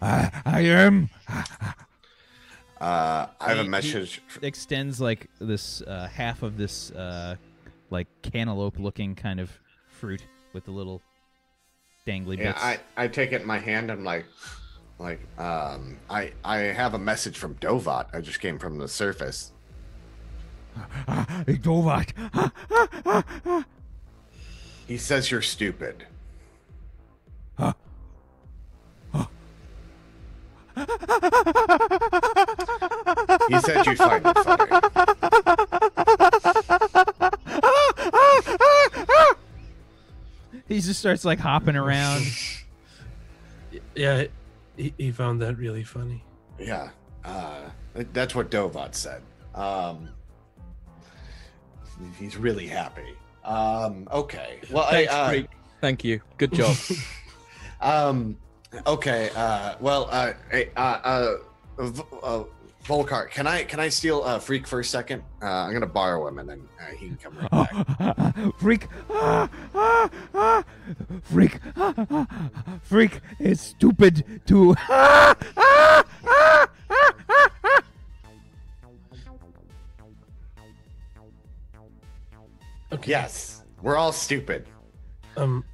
[0.00, 1.08] I, I am.
[1.28, 1.44] Uh,
[2.80, 3.21] I
[3.56, 4.22] have He- a message.
[4.42, 7.36] extends like this uh, half of this uh,
[7.90, 9.50] like cantaloupe looking kind of
[9.88, 11.00] fruit with the little
[12.06, 12.62] dangly Yeah, bits.
[12.62, 13.90] I, I take it in my hand.
[13.90, 14.26] I'm like,
[14.98, 18.06] like, um, I I have a message from Dovat.
[18.14, 19.52] I just came from the surface.
[21.46, 22.12] Dovat.
[24.86, 26.06] He says you're stupid.
[40.86, 42.24] Just starts like hopping around.
[43.94, 44.24] Yeah,
[44.76, 46.22] he, he found that really funny.
[46.58, 46.90] Yeah,
[47.24, 47.62] uh,
[48.12, 49.22] that's what Dovat said.
[49.54, 50.08] Um,
[52.18, 53.14] he's really happy.
[53.44, 54.60] Um, okay.
[54.70, 55.46] Well, Thanks, I, uh, Freak.
[55.80, 56.20] Thank you.
[56.38, 56.76] Good job.
[57.80, 58.36] Um.
[58.86, 59.30] Okay.
[59.34, 59.74] Uh.
[59.80, 60.08] Well.
[60.10, 60.34] Uh.
[60.50, 60.80] hey, Uh.
[61.02, 61.34] Uh.
[61.80, 62.44] V- uh
[62.84, 65.22] Volcar, can I can I steal uh, Freak for a second?
[65.40, 68.54] Uh, I'm gonna borrow him and then uh, he can come right back.
[68.58, 68.88] Freak.
[69.08, 70.64] Ah, ah, ah.
[71.22, 71.60] Freak.
[72.82, 74.74] Freak is stupid to.
[74.88, 76.04] Ah, ah.
[83.04, 84.66] Yes, we're all stupid.
[85.36, 85.64] Um,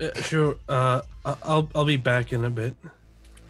[0.00, 0.56] uh, sure.
[0.68, 2.74] Uh, I- I'll I'll be back in a bit.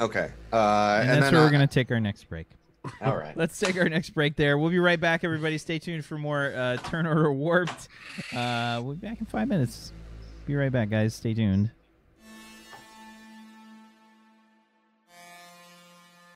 [0.00, 0.30] Okay.
[0.52, 0.98] Uh.
[1.00, 2.46] and, And, that's then where we're gonna take our next break.
[3.00, 3.36] All right.
[3.36, 4.58] Let's take our next break there.
[4.58, 5.58] We'll be right back, everybody.
[5.58, 7.88] Stay tuned for more uh, Turn Order Warped.
[8.34, 9.92] Uh, we'll be back in five minutes.
[10.46, 11.14] Be right back, guys.
[11.14, 11.70] Stay tuned.